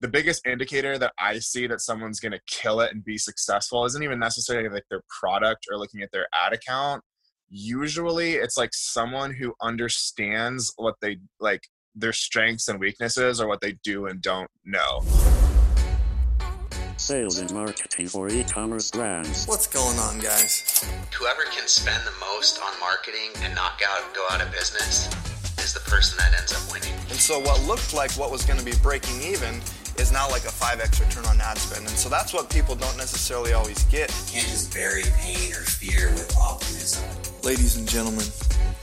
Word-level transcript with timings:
the 0.00 0.08
biggest 0.08 0.46
indicator 0.46 0.98
that 0.98 1.12
I 1.18 1.38
see 1.38 1.66
that 1.66 1.80
someone's 1.80 2.20
going 2.20 2.32
to 2.32 2.40
kill 2.46 2.80
it 2.80 2.92
and 2.92 3.04
be 3.04 3.18
successful 3.18 3.84
isn't 3.84 4.02
even 4.02 4.18
necessarily 4.18 4.68
like 4.68 4.84
their 4.88 5.02
product 5.20 5.66
or 5.70 5.78
looking 5.78 6.02
at 6.02 6.10
their 6.10 6.26
ad 6.32 6.54
account. 6.54 7.02
Usually 7.50 8.34
it's 8.34 8.56
like 8.56 8.70
someone 8.72 9.34
who 9.34 9.54
understands 9.60 10.72
what 10.76 10.94
they 11.02 11.18
like 11.38 11.62
their 11.94 12.12
strengths 12.12 12.68
and 12.68 12.78
weaknesses 12.78 13.40
or 13.40 13.48
what 13.48 13.60
they 13.60 13.76
do 13.82 14.06
and 14.06 14.22
don't 14.22 14.48
know. 14.64 15.02
Sales 16.96 17.38
and 17.38 17.52
marketing 17.52 18.06
for 18.06 18.28
e-commerce 18.28 18.90
brands. 18.90 19.46
What's 19.46 19.66
going 19.66 19.98
on, 19.98 20.18
guys? 20.20 20.84
Whoever 21.12 21.42
can 21.44 21.66
spend 21.66 22.06
the 22.06 22.12
most 22.20 22.60
on 22.62 22.78
marketing 22.78 23.30
and 23.42 23.54
knock 23.54 23.80
out 23.86 24.14
go 24.14 24.24
out 24.30 24.40
of 24.40 24.50
business 24.52 25.08
is 25.58 25.74
the 25.74 25.80
person 25.80 26.16
that 26.18 26.38
ends 26.38 26.54
up 26.54 26.72
winning. 26.72 26.94
And 27.08 27.18
so 27.18 27.40
what 27.40 27.62
looked 27.64 27.92
like 27.92 28.12
what 28.12 28.30
was 28.30 28.44
going 28.44 28.58
to 28.58 28.64
be 28.64 28.74
breaking 28.82 29.20
even 29.22 29.60
is 29.98 30.12
now 30.12 30.28
like 30.30 30.44
a 30.44 30.48
5x 30.48 31.00
return 31.00 31.24
on 31.26 31.40
ad 31.40 31.58
spend. 31.58 31.86
And 31.86 31.96
so 31.96 32.08
that's 32.08 32.32
what 32.32 32.50
people 32.50 32.74
don't 32.74 32.96
necessarily 32.96 33.52
always 33.52 33.82
get. 33.84 34.10
You 34.10 34.32
can't 34.32 34.48
just 34.48 34.72
bury 34.72 35.02
pain 35.16 35.52
or 35.52 35.62
fear 35.62 36.08
with 36.10 36.36
optimism. 36.36 37.08
Ladies 37.42 37.76
and 37.76 37.88
gentlemen, 37.88 38.26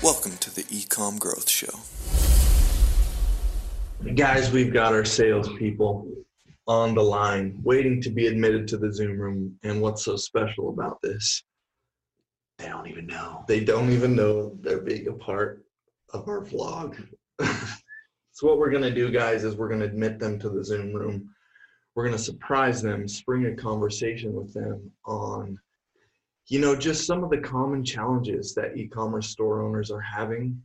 welcome 0.01 0.37
to 0.37 0.53
the 0.53 0.63
Ecom 0.63 1.19
Growth 1.19 1.49
Show. 1.49 1.79
Guys, 4.15 4.51
we've 4.51 4.73
got 4.73 4.93
our 4.93 5.05
salespeople 5.05 6.07
on 6.67 6.93
the 6.93 7.03
line, 7.03 7.59
waiting 7.63 8.01
to 8.01 8.09
be 8.09 8.27
admitted 8.27 8.67
to 8.67 8.77
the 8.77 8.91
Zoom 8.93 9.19
room. 9.19 9.57
And 9.63 9.81
what's 9.81 10.03
so 10.03 10.15
special 10.15 10.69
about 10.69 11.01
this? 11.01 11.43
They 12.57 12.67
don't 12.67 12.87
even 12.87 13.07
know. 13.07 13.45
They 13.47 13.61
don't 13.61 13.91
even 13.91 14.15
know 14.15 14.57
they're 14.61 14.81
being 14.81 15.07
a 15.07 15.13
part 15.13 15.63
of 16.13 16.27
our 16.27 16.43
vlog. 16.43 16.97
so 18.37 18.45
what 18.45 18.59
we're 18.59 18.69
gonna 18.69 18.93
do, 18.93 19.09
guys, 19.09 19.43
is 19.43 19.55
we're 19.55 19.67
gonna 19.67 19.85
admit 19.85 20.19
them 20.19 20.37
to 20.37 20.47
the 20.47 20.63
Zoom 20.63 20.93
room. 20.93 21.27
We're 21.95 22.05
gonna 22.05 22.19
surprise 22.19 22.83
them, 22.83 23.07
spring 23.07 23.47
a 23.47 23.55
conversation 23.55 24.31
with 24.33 24.53
them 24.53 24.91
on, 25.05 25.59
you 26.45 26.59
know, 26.59 26.75
just 26.75 27.07
some 27.07 27.23
of 27.23 27.31
the 27.31 27.39
common 27.39 27.83
challenges 27.83 28.53
that 28.53 28.77
e-commerce 28.77 29.29
store 29.29 29.63
owners 29.63 29.89
are 29.89 30.01
having, 30.01 30.61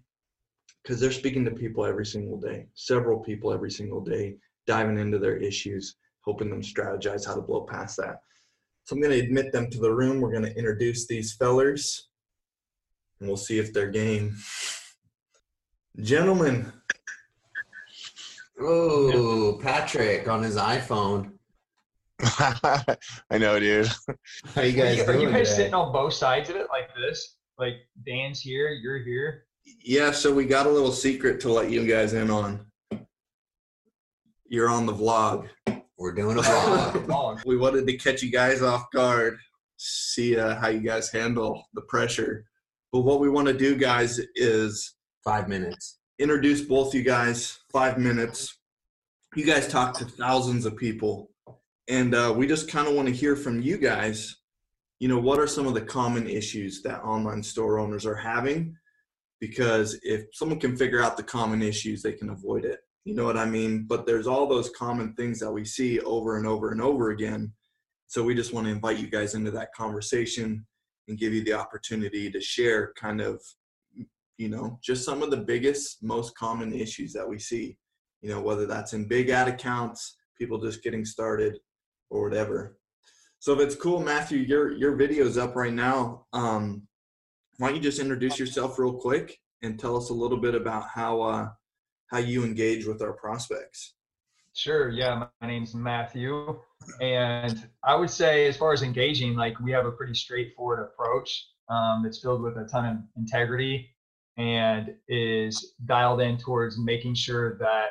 because 0.82 1.00
they're 1.00 1.10
speaking 1.10 1.46
to 1.46 1.50
people 1.50 1.86
every 1.86 2.04
single 2.04 2.38
day, 2.38 2.66
several 2.74 3.20
people 3.20 3.54
every 3.54 3.70
single 3.70 4.02
day, 4.02 4.36
diving 4.66 4.98
into 4.98 5.18
their 5.18 5.38
issues, 5.38 5.96
helping 6.26 6.50
them 6.50 6.60
strategize 6.60 7.26
how 7.26 7.34
to 7.34 7.40
blow 7.40 7.62
past 7.62 7.96
that. 7.96 8.20
So 8.84 8.94
I'm 8.94 9.00
gonna 9.00 9.14
admit 9.14 9.50
them 9.50 9.70
to 9.70 9.78
the 9.78 9.94
room. 9.94 10.20
We're 10.20 10.34
gonna 10.34 10.48
introduce 10.48 11.06
these 11.06 11.32
fellers, 11.32 12.10
and 13.18 13.30
we'll 13.30 13.38
see 13.38 13.58
if 13.58 13.72
they're 13.72 13.88
game. 13.88 14.36
Gentlemen, 15.98 16.70
Oh, 18.64 19.58
Patrick 19.62 20.28
on 20.28 20.42
his 20.42 20.56
iPhone. 20.56 21.32
I 22.20 23.38
know, 23.38 23.58
dude. 23.58 23.88
How 24.54 24.62
you 24.62 24.80
Are 24.80 24.84
guys 24.84 24.96
you, 24.98 25.04
are 25.04 25.16
you 25.16 25.30
guys 25.30 25.48
today? 25.48 25.56
sitting 25.56 25.74
on 25.74 25.92
both 25.92 26.12
sides 26.14 26.50
of 26.50 26.56
it 26.56 26.68
like 26.70 26.94
this? 26.94 27.36
Like 27.58 27.74
Dan's 28.06 28.40
here, 28.40 28.70
you're 28.70 28.98
here. 29.02 29.44
yeah, 29.84 30.10
so 30.12 30.32
we 30.32 30.44
got 30.44 30.66
a 30.66 30.70
little 30.70 30.92
secret 30.92 31.40
to 31.40 31.52
let 31.52 31.70
you 31.70 31.86
guys 31.86 32.12
in 32.14 32.30
on. 32.30 32.66
You're 34.46 34.68
on 34.68 34.86
the 34.86 34.92
vlog. 34.94 35.48
We're 35.98 36.12
doing 36.14 36.38
a 36.38 36.42
vlog. 36.42 37.44
We 37.44 37.56
wanted 37.56 37.86
to 37.86 37.96
catch 37.96 38.22
you 38.22 38.30
guys 38.30 38.62
off 38.62 38.90
guard, 38.92 39.38
see 39.76 40.38
uh, 40.38 40.56
how 40.56 40.68
you 40.68 40.80
guys 40.80 41.10
handle 41.10 41.64
the 41.74 41.82
pressure. 41.82 42.44
But 42.92 43.00
what 43.00 43.20
we 43.20 43.28
want 43.30 43.48
to 43.48 43.54
do, 43.54 43.76
guys, 43.76 44.20
is 44.34 44.94
Five 45.24 45.48
minutes. 45.48 45.98
Introduce 46.22 46.60
both 46.60 46.94
you 46.94 47.02
guys, 47.02 47.58
five 47.72 47.98
minutes. 47.98 48.56
You 49.34 49.44
guys 49.44 49.66
talk 49.66 49.98
to 49.98 50.04
thousands 50.04 50.66
of 50.66 50.76
people, 50.76 51.30
and 51.88 52.14
uh, 52.14 52.32
we 52.36 52.46
just 52.46 52.70
kind 52.70 52.86
of 52.86 52.94
want 52.94 53.08
to 53.08 53.14
hear 53.14 53.34
from 53.34 53.60
you 53.60 53.76
guys. 53.76 54.36
You 55.00 55.08
know, 55.08 55.18
what 55.18 55.40
are 55.40 55.48
some 55.48 55.66
of 55.66 55.74
the 55.74 55.80
common 55.80 56.28
issues 56.28 56.80
that 56.82 57.02
online 57.02 57.42
store 57.42 57.80
owners 57.80 58.06
are 58.06 58.14
having? 58.14 58.76
Because 59.40 59.98
if 60.04 60.26
someone 60.32 60.60
can 60.60 60.76
figure 60.76 61.02
out 61.02 61.16
the 61.16 61.24
common 61.24 61.60
issues, 61.60 62.02
they 62.02 62.12
can 62.12 62.30
avoid 62.30 62.64
it. 62.64 62.80
You 63.04 63.16
know 63.16 63.24
what 63.24 63.36
I 63.36 63.46
mean? 63.46 63.86
But 63.88 64.06
there's 64.06 64.28
all 64.28 64.46
those 64.46 64.70
common 64.70 65.14
things 65.14 65.40
that 65.40 65.50
we 65.50 65.64
see 65.64 65.98
over 66.00 66.36
and 66.36 66.46
over 66.46 66.70
and 66.70 66.80
over 66.80 67.10
again. 67.10 67.52
So 68.06 68.22
we 68.22 68.36
just 68.36 68.52
want 68.52 68.66
to 68.66 68.72
invite 68.72 68.98
you 68.98 69.08
guys 69.08 69.34
into 69.34 69.50
that 69.52 69.74
conversation 69.74 70.64
and 71.08 71.18
give 71.18 71.32
you 71.32 71.42
the 71.42 71.54
opportunity 71.54 72.30
to 72.30 72.40
share 72.40 72.92
kind 72.96 73.20
of 73.20 73.42
you 74.42 74.48
know 74.48 74.76
just 74.82 75.04
some 75.04 75.22
of 75.22 75.30
the 75.30 75.36
biggest 75.36 76.02
most 76.02 76.36
common 76.36 76.72
issues 76.74 77.12
that 77.12 77.28
we 77.28 77.38
see 77.38 77.76
you 78.22 78.28
know 78.28 78.40
whether 78.40 78.66
that's 78.66 78.92
in 78.92 79.06
big 79.06 79.30
ad 79.30 79.46
accounts 79.46 80.16
people 80.36 80.58
just 80.58 80.82
getting 80.82 81.04
started 81.04 81.58
or 82.10 82.28
whatever 82.28 82.76
so 83.38 83.52
if 83.52 83.60
it's 83.60 83.76
cool 83.76 84.00
matthew 84.00 84.38
your 84.38 84.72
your 84.72 84.96
video's 84.96 85.38
up 85.38 85.54
right 85.54 85.72
now 85.72 86.26
um 86.32 86.82
why 87.58 87.68
don't 87.68 87.76
you 87.76 87.82
just 87.82 88.00
introduce 88.00 88.36
yourself 88.36 88.78
real 88.80 88.94
quick 88.94 89.38
and 89.62 89.78
tell 89.78 89.96
us 89.96 90.10
a 90.10 90.14
little 90.14 90.38
bit 90.38 90.56
about 90.56 90.88
how 90.92 91.22
uh 91.22 91.48
how 92.10 92.18
you 92.18 92.42
engage 92.42 92.84
with 92.84 93.00
our 93.00 93.12
prospects 93.12 93.94
Sure. 94.54 94.90
Yeah. 94.90 95.24
My, 95.40 95.46
name's 95.48 95.74
Matthew. 95.74 96.60
And 97.00 97.66
I 97.82 97.94
would 97.94 98.10
say, 98.10 98.46
as 98.46 98.54
far 98.58 98.74
as 98.74 98.82
engaging, 98.82 99.34
like 99.34 99.58
we 99.60 99.72
have 99.72 99.86
a 99.86 99.92
pretty 99.92 100.12
straightforward 100.12 100.80
approach. 100.80 101.48
Um, 101.70 102.04
it's 102.04 102.20
filled 102.20 102.42
with 102.42 102.58
a 102.58 102.68
ton 102.70 102.84
of 102.84 102.96
integrity 103.16 103.92
and 104.38 104.94
is 105.08 105.74
dialed 105.84 106.20
in 106.20 106.38
towards 106.38 106.78
making 106.78 107.14
sure 107.14 107.58
that 107.58 107.90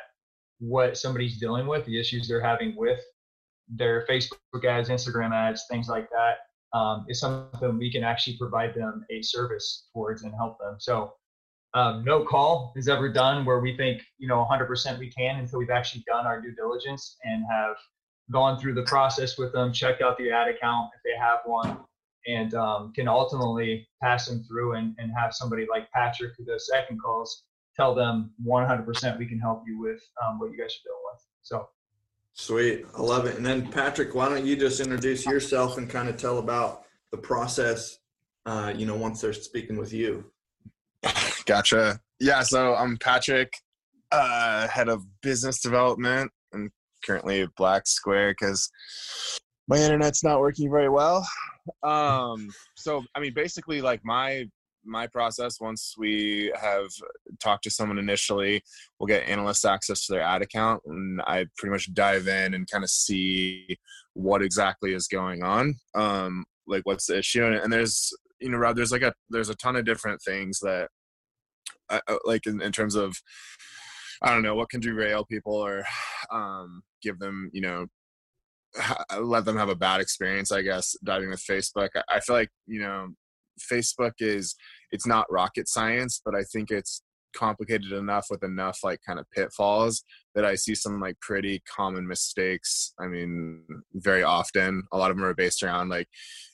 what 0.58 0.96
somebody's 0.96 1.38
dealing 1.38 1.66
with, 1.66 1.84
the 1.86 1.98
issues 1.98 2.28
they're 2.28 2.42
having 2.42 2.76
with 2.76 3.00
their 3.68 4.06
Facebook 4.08 4.64
ads, 4.64 4.88
Instagram 4.88 5.32
ads, 5.32 5.64
things 5.70 5.88
like 5.88 6.08
that, 6.10 6.78
um, 6.78 7.04
is 7.08 7.20
something 7.20 7.78
we 7.78 7.92
can 7.92 8.04
actually 8.04 8.36
provide 8.38 8.74
them 8.74 9.04
a 9.10 9.22
service 9.22 9.88
towards 9.92 10.22
and 10.22 10.34
help 10.34 10.58
them. 10.58 10.76
So 10.78 11.12
um, 11.74 12.04
no 12.04 12.24
call 12.24 12.72
is 12.76 12.88
ever 12.88 13.08
done 13.10 13.44
where 13.44 13.60
we 13.60 13.76
think 13.76 14.02
you 14.18 14.28
know 14.28 14.46
100% 14.50 14.98
we 14.98 15.10
can 15.10 15.38
until 15.38 15.58
we've 15.58 15.70
actually 15.70 16.04
done 16.06 16.26
our 16.26 16.40
due 16.40 16.54
diligence 16.54 17.16
and 17.24 17.44
have 17.50 17.76
gone 18.30 18.58
through 18.58 18.74
the 18.74 18.82
process 18.82 19.38
with 19.38 19.52
them 19.52 19.72
checked 19.72 20.02
out 20.02 20.16
the 20.18 20.30
ad 20.30 20.48
account 20.48 20.90
if 20.94 21.02
they 21.02 21.18
have 21.18 21.38
one 21.44 21.78
and 22.26 22.54
um, 22.54 22.92
can 22.94 23.08
ultimately 23.08 23.86
pass 24.02 24.26
them 24.26 24.42
through 24.44 24.74
and, 24.74 24.94
and 24.98 25.10
have 25.16 25.34
somebody 25.34 25.66
like 25.70 25.90
patrick 25.92 26.32
who 26.38 26.44
does 26.44 26.68
second 26.68 27.00
calls 27.00 27.44
tell 27.74 27.94
them 27.94 28.32
100% 28.46 29.18
we 29.18 29.26
can 29.26 29.38
help 29.38 29.62
you 29.66 29.80
with 29.80 30.00
um, 30.24 30.38
what 30.38 30.50
you 30.50 30.58
guys 30.58 30.70
are 30.70 30.84
dealing 30.84 31.02
with 31.12 31.22
so 31.42 31.68
Sweet. 32.34 32.86
I 32.96 33.02
love 33.02 33.26
it. 33.26 33.36
And 33.36 33.44
then 33.44 33.68
Patrick, 33.68 34.14
why 34.14 34.28
don't 34.28 34.46
you 34.46 34.56
just 34.56 34.80
introduce 34.80 35.26
yourself 35.26 35.76
and 35.78 35.88
kind 35.88 36.08
of 36.08 36.16
tell 36.16 36.38
about 36.38 36.84
the 37.10 37.18
process, 37.18 37.98
uh, 38.46 38.72
you 38.74 38.86
know, 38.86 38.96
once 38.96 39.20
they're 39.20 39.32
speaking 39.32 39.76
with 39.76 39.92
you. 39.92 40.24
Gotcha. 41.46 42.00
Yeah, 42.20 42.42
so 42.42 42.74
I'm 42.74 42.96
Patrick, 42.96 43.52
uh, 44.10 44.66
head 44.68 44.88
of 44.88 45.04
business 45.20 45.60
development. 45.60 46.30
I'm 46.54 46.72
currently 47.04 47.42
at 47.42 47.54
Black 47.54 47.86
Square 47.86 48.32
because 48.38 48.70
my 49.72 49.78
internet's 49.78 50.22
not 50.22 50.40
working 50.40 50.70
very 50.70 50.88
well. 50.88 51.26
Um, 51.82 52.48
so 52.76 53.04
I 53.14 53.20
mean, 53.20 53.32
basically, 53.34 53.80
like 53.80 54.00
my 54.04 54.46
my 54.84 55.06
process 55.06 55.60
once 55.60 55.94
we 55.96 56.52
have 56.60 56.88
talked 57.40 57.62
to 57.62 57.70
someone 57.70 57.98
initially 57.98 58.60
we'll 58.98 59.06
get 59.06 59.28
analyst 59.28 59.64
access 59.64 60.04
to 60.04 60.12
their 60.12 60.22
ad 60.22 60.42
account 60.42 60.82
and 60.86 61.20
i 61.26 61.46
pretty 61.56 61.70
much 61.70 61.94
dive 61.94 62.26
in 62.26 62.54
and 62.54 62.68
kind 62.68 62.82
of 62.82 62.90
see 62.90 63.78
what 64.14 64.42
exactly 64.42 64.92
is 64.92 65.06
going 65.06 65.42
on 65.44 65.74
um 65.94 66.44
like 66.66 66.82
what's 66.84 67.06
the 67.06 67.18
issue 67.18 67.44
and, 67.44 67.72
there's 67.72 68.12
you 68.40 68.48
know 68.48 68.58
rob 68.58 68.74
there's 68.74 68.90
like 68.90 69.02
a 69.02 69.12
there's 69.30 69.50
a 69.50 69.54
ton 69.54 69.76
of 69.76 69.84
different 69.84 70.20
things 70.20 70.58
that 70.58 70.88
uh, 71.88 72.00
uh, 72.08 72.16
like 72.24 72.44
in, 72.46 72.60
in 72.60 72.72
terms 72.72 72.96
of 72.96 73.16
i 74.22 74.30
don't 74.30 74.42
know 74.42 74.56
what 74.56 74.68
can 74.68 74.80
derail 74.80 75.24
people 75.24 75.54
or 75.54 75.84
um 76.32 76.82
give 77.02 77.20
them 77.20 77.50
you 77.52 77.60
know 77.60 77.86
let 79.20 79.44
them 79.44 79.56
have 79.56 79.68
a 79.68 79.76
bad 79.76 80.00
experience 80.00 80.50
i 80.50 80.62
guess 80.62 80.96
diving 81.04 81.30
with 81.30 81.44
facebook. 81.44 81.90
I, 82.08 82.20
feel 82.20 82.36
like 82.36 82.50
you 82.66 82.80
know 82.80 83.08
facebook 83.70 84.12
is 84.18 84.54
it's 84.90 85.06
not 85.06 85.30
rocket 85.30 85.68
science 85.68 86.20
but 86.24 86.34
i 86.34 86.42
think 86.42 86.70
it's 86.70 87.02
complicated 87.36 87.92
enough 87.92 88.26
with 88.30 88.44
enough 88.44 88.78
like 88.82 89.00
kind 89.06 89.18
of 89.18 89.30
pitfalls 89.30 90.02
that 90.34 90.44
i 90.44 90.54
see 90.54 90.74
some 90.74 91.00
like 91.00 91.18
pretty 91.20 91.62
common 91.66 92.06
mistakes 92.06 92.92
i 93.00 93.06
mean 93.06 93.62
very 93.94 94.22
often. 94.22 94.82
A 94.92 94.98
lot 94.98 95.10
of 95.10 95.16
them 95.16 95.26
are 95.26 95.34
based 95.34 95.62
around 95.62 95.88
like 95.88 96.08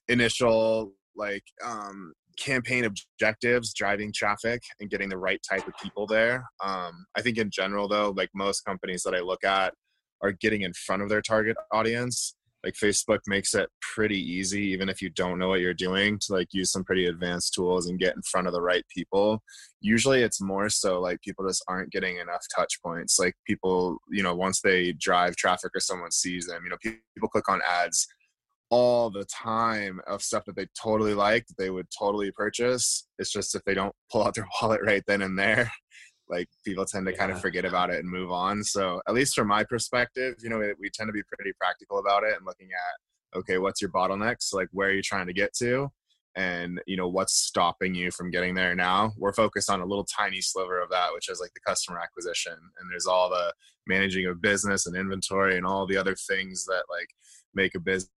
initial 0.08 0.92
like 1.16 1.44
um 1.64 2.12
campaign 2.38 2.84
objectives 2.84 3.74
driving 3.74 4.12
traffic 4.12 4.62
and 4.78 4.90
getting 4.90 5.08
the 5.08 5.18
right 5.18 5.40
type 5.48 5.66
of 5.66 5.74
people 5.82 6.06
there. 6.06 6.44
Um 6.64 7.06
i 7.16 7.22
think 7.22 7.38
in 7.38 7.50
general 7.50 7.88
though 7.88 8.12
like 8.16 8.30
most 8.34 8.64
companies 8.64 9.02
that 9.02 9.14
i 9.14 9.20
look 9.20 9.44
at 9.44 9.74
are 10.22 10.32
getting 10.32 10.62
in 10.62 10.72
front 10.72 11.02
of 11.02 11.08
their 11.08 11.22
target 11.22 11.56
audience 11.72 12.34
like 12.64 12.74
facebook 12.74 13.20
makes 13.26 13.54
it 13.54 13.68
pretty 13.94 14.18
easy 14.18 14.62
even 14.62 14.88
if 14.88 15.00
you 15.00 15.10
don't 15.10 15.38
know 15.38 15.48
what 15.48 15.60
you're 15.60 15.74
doing 15.74 16.18
to 16.18 16.32
like 16.32 16.48
use 16.52 16.72
some 16.72 16.84
pretty 16.84 17.06
advanced 17.06 17.54
tools 17.54 17.88
and 17.88 17.98
get 17.98 18.16
in 18.16 18.22
front 18.22 18.46
of 18.46 18.52
the 18.52 18.60
right 18.60 18.84
people. 18.94 19.42
Usually 19.80 20.22
it's 20.22 20.40
more 20.40 20.68
so 20.68 21.00
like 21.00 21.20
people 21.20 21.46
just 21.46 21.64
aren't 21.68 21.92
getting 21.92 22.16
enough 22.16 22.44
touch 22.54 22.80
points. 22.82 23.18
Like 23.18 23.34
people 23.46 23.98
you 24.10 24.22
know 24.22 24.34
once 24.34 24.60
they 24.60 24.92
drive 24.92 25.36
traffic 25.36 25.70
or 25.74 25.80
someone 25.80 26.10
sees 26.10 26.46
them 26.46 26.62
you 26.64 26.70
know 26.70 26.76
people 26.82 27.28
click 27.28 27.48
on 27.48 27.60
ads 27.66 28.06
all 28.70 29.08
the 29.08 29.24
time 29.24 29.98
of 30.06 30.20
stuff 30.20 30.44
that 30.44 30.54
they 30.54 30.66
totally 30.80 31.14
like 31.14 31.46
that 31.46 31.56
they 31.56 31.70
would 31.70 31.86
totally 31.96 32.30
purchase. 32.32 33.06
It's 33.18 33.32
just 33.32 33.54
if 33.54 33.62
they 33.64 33.74
don't 33.74 33.94
pull 34.10 34.24
out 34.24 34.34
their 34.34 34.48
wallet 34.62 34.80
right 34.84 35.02
then 35.06 35.22
and 35.22 35.38
there 35.38 35.70
like 36.28 36.48
people 36.64 36.84
tend 36.84 37.06
to 37.06 37.12
kind 37.12 37.32
of 37.32 37.40
forget 37.40 37.64
about 37.64 37.90
it 37.90 38.00
and 38.00 38.08
move 38.08 38.30
on. 38.30 38.62
So 38.62 39.00
at 39.08 39.14
least 39.14 39.34
from 39.34 39.48
my 39.48 39.64
perspective 39.64 40.34
you 40.40 40.50
know 40.50 40.58
we, 40.58 40.72
we 40.78 40.90
tend 40.90 41.08
to 41.08 41.12
be 41.12 41.22
pretty 41.34 41.52
practical 41.58 41.98
about 41.98 42.25
it 42.25 42.36
and 42.36 42.46
looking 42.46 42.69
at 42.72 43.38
okay 43.38 43.58
what's 43.58 43.80
your 43.80 43.90
bottlenecks? 43.90 44.52
Like 44.52 44.69
where 44.72 44.88
are 44.88 44.92
you 44.92 45.02
trying 45.02 45.26
to 45.26 45.32
get 45.32 45.54
to? 45.54 45.88
And 46.36 46.80
you 46.86 46.96
know 46.96 47.08
what's 47.08 47.34
stopping 47.34 47.94
you 47.94 48.10
from 48.10 48.30
getting 48.30 48.54
there 48.54 48.75
now? 48.75 49.12
We're 49.16 49.32
focused 49.32 49.70
on 49.70 49.80
a 49.80 49.86
little 49.86 50.04
tiny 50.04 50.40
sliver 50.40 50.80
of 50.80 50.90
that 50.90 51.12
which 51.14 51.28
is 51.28 51.40
like 51.40 51.52
the 51.54 51.60
customer 51.66 51.98
acquisition. 51.98 52.52
And 52.52 52.90
there's 52.90 53.06
all 53.06 53.30
the 53.30 53.52
managing 53.86 54.26
of 54.26 54.42
business 54.42 54.86
and 54.86 54.96
inventory 54.96 55.56
and 55.56 55.66
all 55.66 55.86
the 55.86 55.96
other 55.96 56.14
things 56.14 56.64
that 56.66 56.84
like 56.90 57.08
make 57.54 57.75
a 57.75 57.80
business 57.80 58.10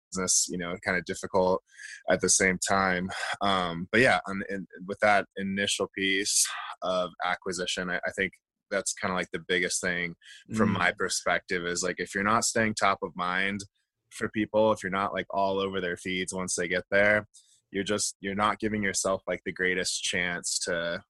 you 0.49 0.59
know 0.59 0.77
kind 0.85 0.97
of 0.99 1.05
difficult 1.05 1.63
at 2.11 2.21
the 2.21 2.29
same 2.29 2.59
time. 2.69 3.11
Um 3.41 3.89
but 3.93 4.01
yeah 4.01 4.21
and, 4.27 4.43
and 4.49 4.67
with 4.87 4.99
that 5.01 5.27
initial 5.37 5.89
piece 5.97 6.47
of 6.83 7.11
acquisition 7.25 7.91
i, 7.91 7.97
I 7.97 8.11
think 8.17 8.33
that's 8.71 8.93
kind 8.95 9.13
of 9.13 9.19
like 9.19 9.31
the 9.33 9.45
biggest 9.47 9.81
thing 9.81 10.15
from 10.57 10.71
Mm. 10.71 10.79
my 10.79 10.93
perspective 10.93 11.67
is 11.67 11.83
like 11.83 11.97
if 11.99 12.15
you're 12.15 12.25
not 12.25 12.45
staying 12.45 12.75
top 12.75 12.99
of 13.03 13.11
mind 13.17 13.61
for 14.11 14.29
people 14.29 14.73
if 14.73 14.83
you're 14.83 14.91
not 14.91 15.13
like 15.13 15.27
all 15.31 15.59
over 15.59 15.81
their 15.81 15.97
feeds 15.97 16.33
once 16.33 16.55
they 16.55 16.69
get 16.69 16.85
there 16.91 17.27
you're 17.71 17.85
just 17.85 18.17
you're 18.21 18.35
not 18.35 18.59
giving 18.59 18.83
yourself 18.83 19.23
like 19.29 19.41
the 19.45 19.53
greatest 19.53 20.03
chance 20.03 20.59
to 20.59 21.03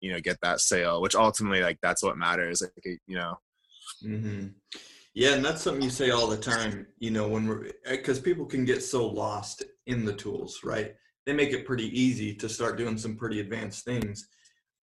you 0.00 0.10
know 0.12 0.20
get 0.20 0.38
that 0.42 0.60
sale 0.60 1.00
which 1.00 1.14
ultimately 1.14 1.60
like 1.60 1.78
that's 1.82 2.02
what 2.02 2.16
matters 2.18 2.62
like 2.62 2.98
you 3.06 3.16
know. 3.16 3.36
Hmm 4.02 4.48
Yeah, 5.14 5.34
and 5.34 5.44
that's 5.44 5.62
something 5.62 5.82
you 5.82 5.90
say 5.90 6.10
all 6.10 6.26
the 6.26 6.38
time. 6.38 6.86
You 6.98 7.10
know, 7.10 7.28
when 7.28 7.46
we're 7.46 7.66
eh, 7.84 7.96
because 7.96 8.18
people 8.18 8.46
can 8.46 8.64
get 8.64 8.82
so 8.82 9.06
lost 9.06 9.62
in 9.86 10.04
the 10.04 10.14
tools, 10.14 10.60
right? 10.64 10.94
They 11.26 11.34
make 11.34 11.50
it 11.52 11.66
pretty 11.66 11.88
easy 11.98 12.34
to 12.36 12.48
start 12.48 12.78
doing 12.78 12.96
some 12.96 13.16
pretty 13.16 13.40
advanced 13.40 13.84
things. 13.84 14.26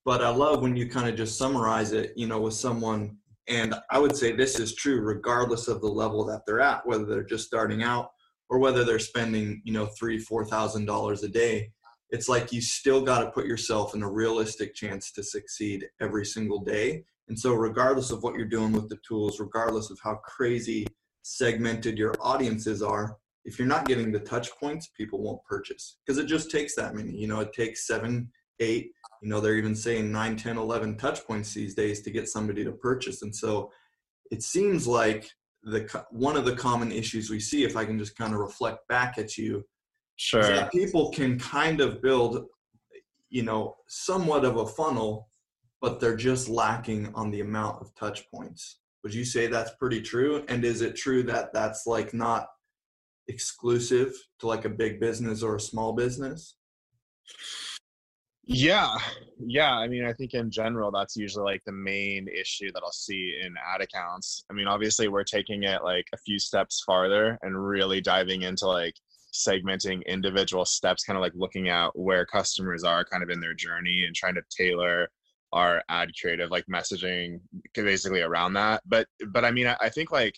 But 0.06 0.24
I 0.24 0.30
love 0.30 0.62
when 0.62 0.76
you 0.76 0.88
kind 0.88 1.10
of 1.10 1.16
just 1.16 1.38
summarize 1.38 1.92
it, 1.94 2.14
you 2.16 2.28
know, 2.28 2.40
with 2.40 2.54
someone. 2.54 3.18
And 3.48 3.74
I 3.90 3.98
would 3.98 4.16
say 4.16 4.32
this 4.32 4.60
is 4.60 4.76
true 4.76 5.02
regardless 5.02 5.68
of 5.68 5.82
the 5.82 5.88
level 5.88 6.24
that 6.26 6.42
they're 6.46 6.62
at, 6.62 6.86
whether 6.86 7.06
they're 7.06 7.24
just 7.24 7.48
starting 7.48 7.82
out 7.82 8.12
or 8.50 8.60
whether 8.60 8.84
they're 8.84 9.00
spending, 9.00 9.62
you 9.66 9.74
know, 9.74 9.88
three, 9.88 10.20
four 10.20 10.46
thousand 10.46 10.86
dollars 10.86 11.24
a 11.24 11.30
day. 11.30 11.72
It's 12.12 12.30
like 12.30 12.52
you 12.52 12.62
still 12.62 13.02
got 13.02 13.24
to 13.24 13.32
put 13.32 13.46
yourself 13.46 13.96
in 13.96 14.04
a 14.04 14.10
realistic 14.10 14.76
chance 14.76 15.12
to 15.14 15.24
succeed 15.24 15.88
every 16.00 16.26
single 16.26 16.64
day. 16.64 17.04
And 17.30 17.40
so, 17.40 17.54
regardless 17.54 18.12
of 18.12 18.24
what 18.24 18.36
you're 18.36 18.46
doing 18.46 18.72
with 18.72 18.90
the 18.90 18.98
tools, 19.08 19.40
regardless 19.40 19.92
of 19.92 20.00
how 20.04 20.16
crazy 20.26 20.88
segmented 21.22 21.98
your 21.98 22.16
audiences 22.20 22.82
are, 22.82 23.18
if 23.46 23.58
you're 23.58 23.68
not 23.68 23.86
getting 23.86 24.12
the 24.12 24.20
touch 24.20 24.50
points, 24.60 24.90
people 24.98 25.22
won't 25.22 25.44
purchase 25.46 25.98
because 26.06 26.18
it 26.18 26.26
just 26.26 26.52
takes 26.52 26.76
that 26.76 26.96
many. 26.96 27.12
You 27.12 27.28
know, 27.28 27.40
it 27.40 27.54
takes 27.54 27.88
seven, 27.88 28.32
eight, 28.60 28.92
you 29.22 29.30
know, 29.30 29.40
they're 29.40 29.56
even 29.56 29.76
saying 29.76 30.12
nine, 30.12 30.36
10, 30.36 30.58
11 30.58 30.98
touch 30.98 31.26
points 31.26 31.54
these 31.54 31.76
days 31.76 32.02
to 32.02 32.12
get 32.12 32.28
somebody 32.28 32.64
to 32.64 32.72
purchase. 32.72 33.22
And 33.22 33.36
so, 33.36 33.72
it 34.32 34.44
seems 34.44 34.88
like 34.88 35.30
the 35.64 36.06
one 36.12 36.36
of 36.36 36.46
the 36.46 36.56
common 36.56 36.92
issues 36.92 37.30
we 37.30 37.40
see, 37.40 37.64
if 37.64 37.76
I 37.76 37.86
can 37.86 38.00
just 38.00 38.18
kind 38.18 38.34
of 38.34 38.40
reflect 38.40 38.88
back 38.88 39.18
at 39.18 39.38
you, 39.38 39.64
sure 40.16 40.68
people 40.72 41.12
can 41.12 41.38
kind 41.38 41.80
of 41.82 42.02
build, 42.02 42.46
you 43.30 43.44
know, 43.44 43.76
somewhat 43.88 44.46
of 44.46 44.58
a 44.58 44.66
funnel, 44.66 45.29
but 45.82 46.00
they're 46.00 46.16
just 46.16 46.50
lacking 46.50 47.12
on 47.16 47.32
the 47.32 47.42
amount 47.42 47.82
of 47.82 47.94
touch 47.96 48.30
points. 48.32 48.80
Would 49.04 49.14
you 49.14 49.24
say 49.24 49.48
that's 49.48 49.72
pretty 49.76 50.02
true? 50.02 50.44
And 50.48 50.66
is 50.66 50.82
it 50.82 50.96
true 50.96 51.24
that 51.24 51.54
that's 51.54 51.88
like 51.88 52.14
not 52.14 52.48
exclusive 53.28 54.14
to 54.40 54.48
like 54.48 54.66
a 54.66 54.70
big 54.70 55.00
business 55.00 55.42
or 55.42 55.56
a 55.56 55.62
small 55.62 55.94
business? 55.94 56.56
Yeah, 58.52 58.96
yeah. 59.46 59.74
I 59.74 59.88
mean, 59.88 60.04
I 60.04 60.14
think 60.14 60.34
in 60.34 60.50
general, 60.50 60.92
that's 60.92 61.16
usually 61.16 61.44
like 61.44 61.62
the 61.66 61.72
main 61.72 62.28
issue 62.28 62.72
that 62.74 62.82
I'll 62.84 62.92
see 62.92 63.40
in 63.42 63.54
ad 63.74 63.82
accounts. 63.82 64.44
I 64.50 64.54
mean, 64.54 64.68
obviously, 64.68 65.08
we're 65.08 65.24
taking 65.24 65.64
it 65.64 65.84
like 65.84 66.06
a 66.14 66.18
few 66.18 66.40
steps 66.40 66.82
farther 66.84 67.38
and 67.44 67.64
really 67.64 68.02
diving 68.02 68.42
into 68.42 68.66
like 68.66 68.96
segmenting 69.32 70.04
individual 70.08 70.66
steps, 70.66 71.04
kind 71.04 71.16
of 71.16 71.22
like 71.22 71.34
looking 71.36 71.70
at 71.70 71.90
where 71.94 72.26
customers 72.26 72.84
are 72.84 73.06
kind 73.06 73.22
of 73.22 73.30
in 73.30 73.40
their 73.40 73.54
journey 73.54 74.04
and 74.06 74.16
trying 74.16 74.34
to 74.34 74.42
tailor 74.50 75.10
our 75.54 75.84
ad 75.90 76.12
creative, 76.20 76.52
like 76.52 76.66
messaging 76.72 77.40
basically 77.74 78.22
around 78.22 78.54
that. 78.54 78.82
But, 78.86 79.08
but 79.30 79.46
I 79.46 79.52
mean, 79.52 79.68
I, 79.68 79.76
I 79.82 79.90
think 79.90 80.12
like, 80.12 80.38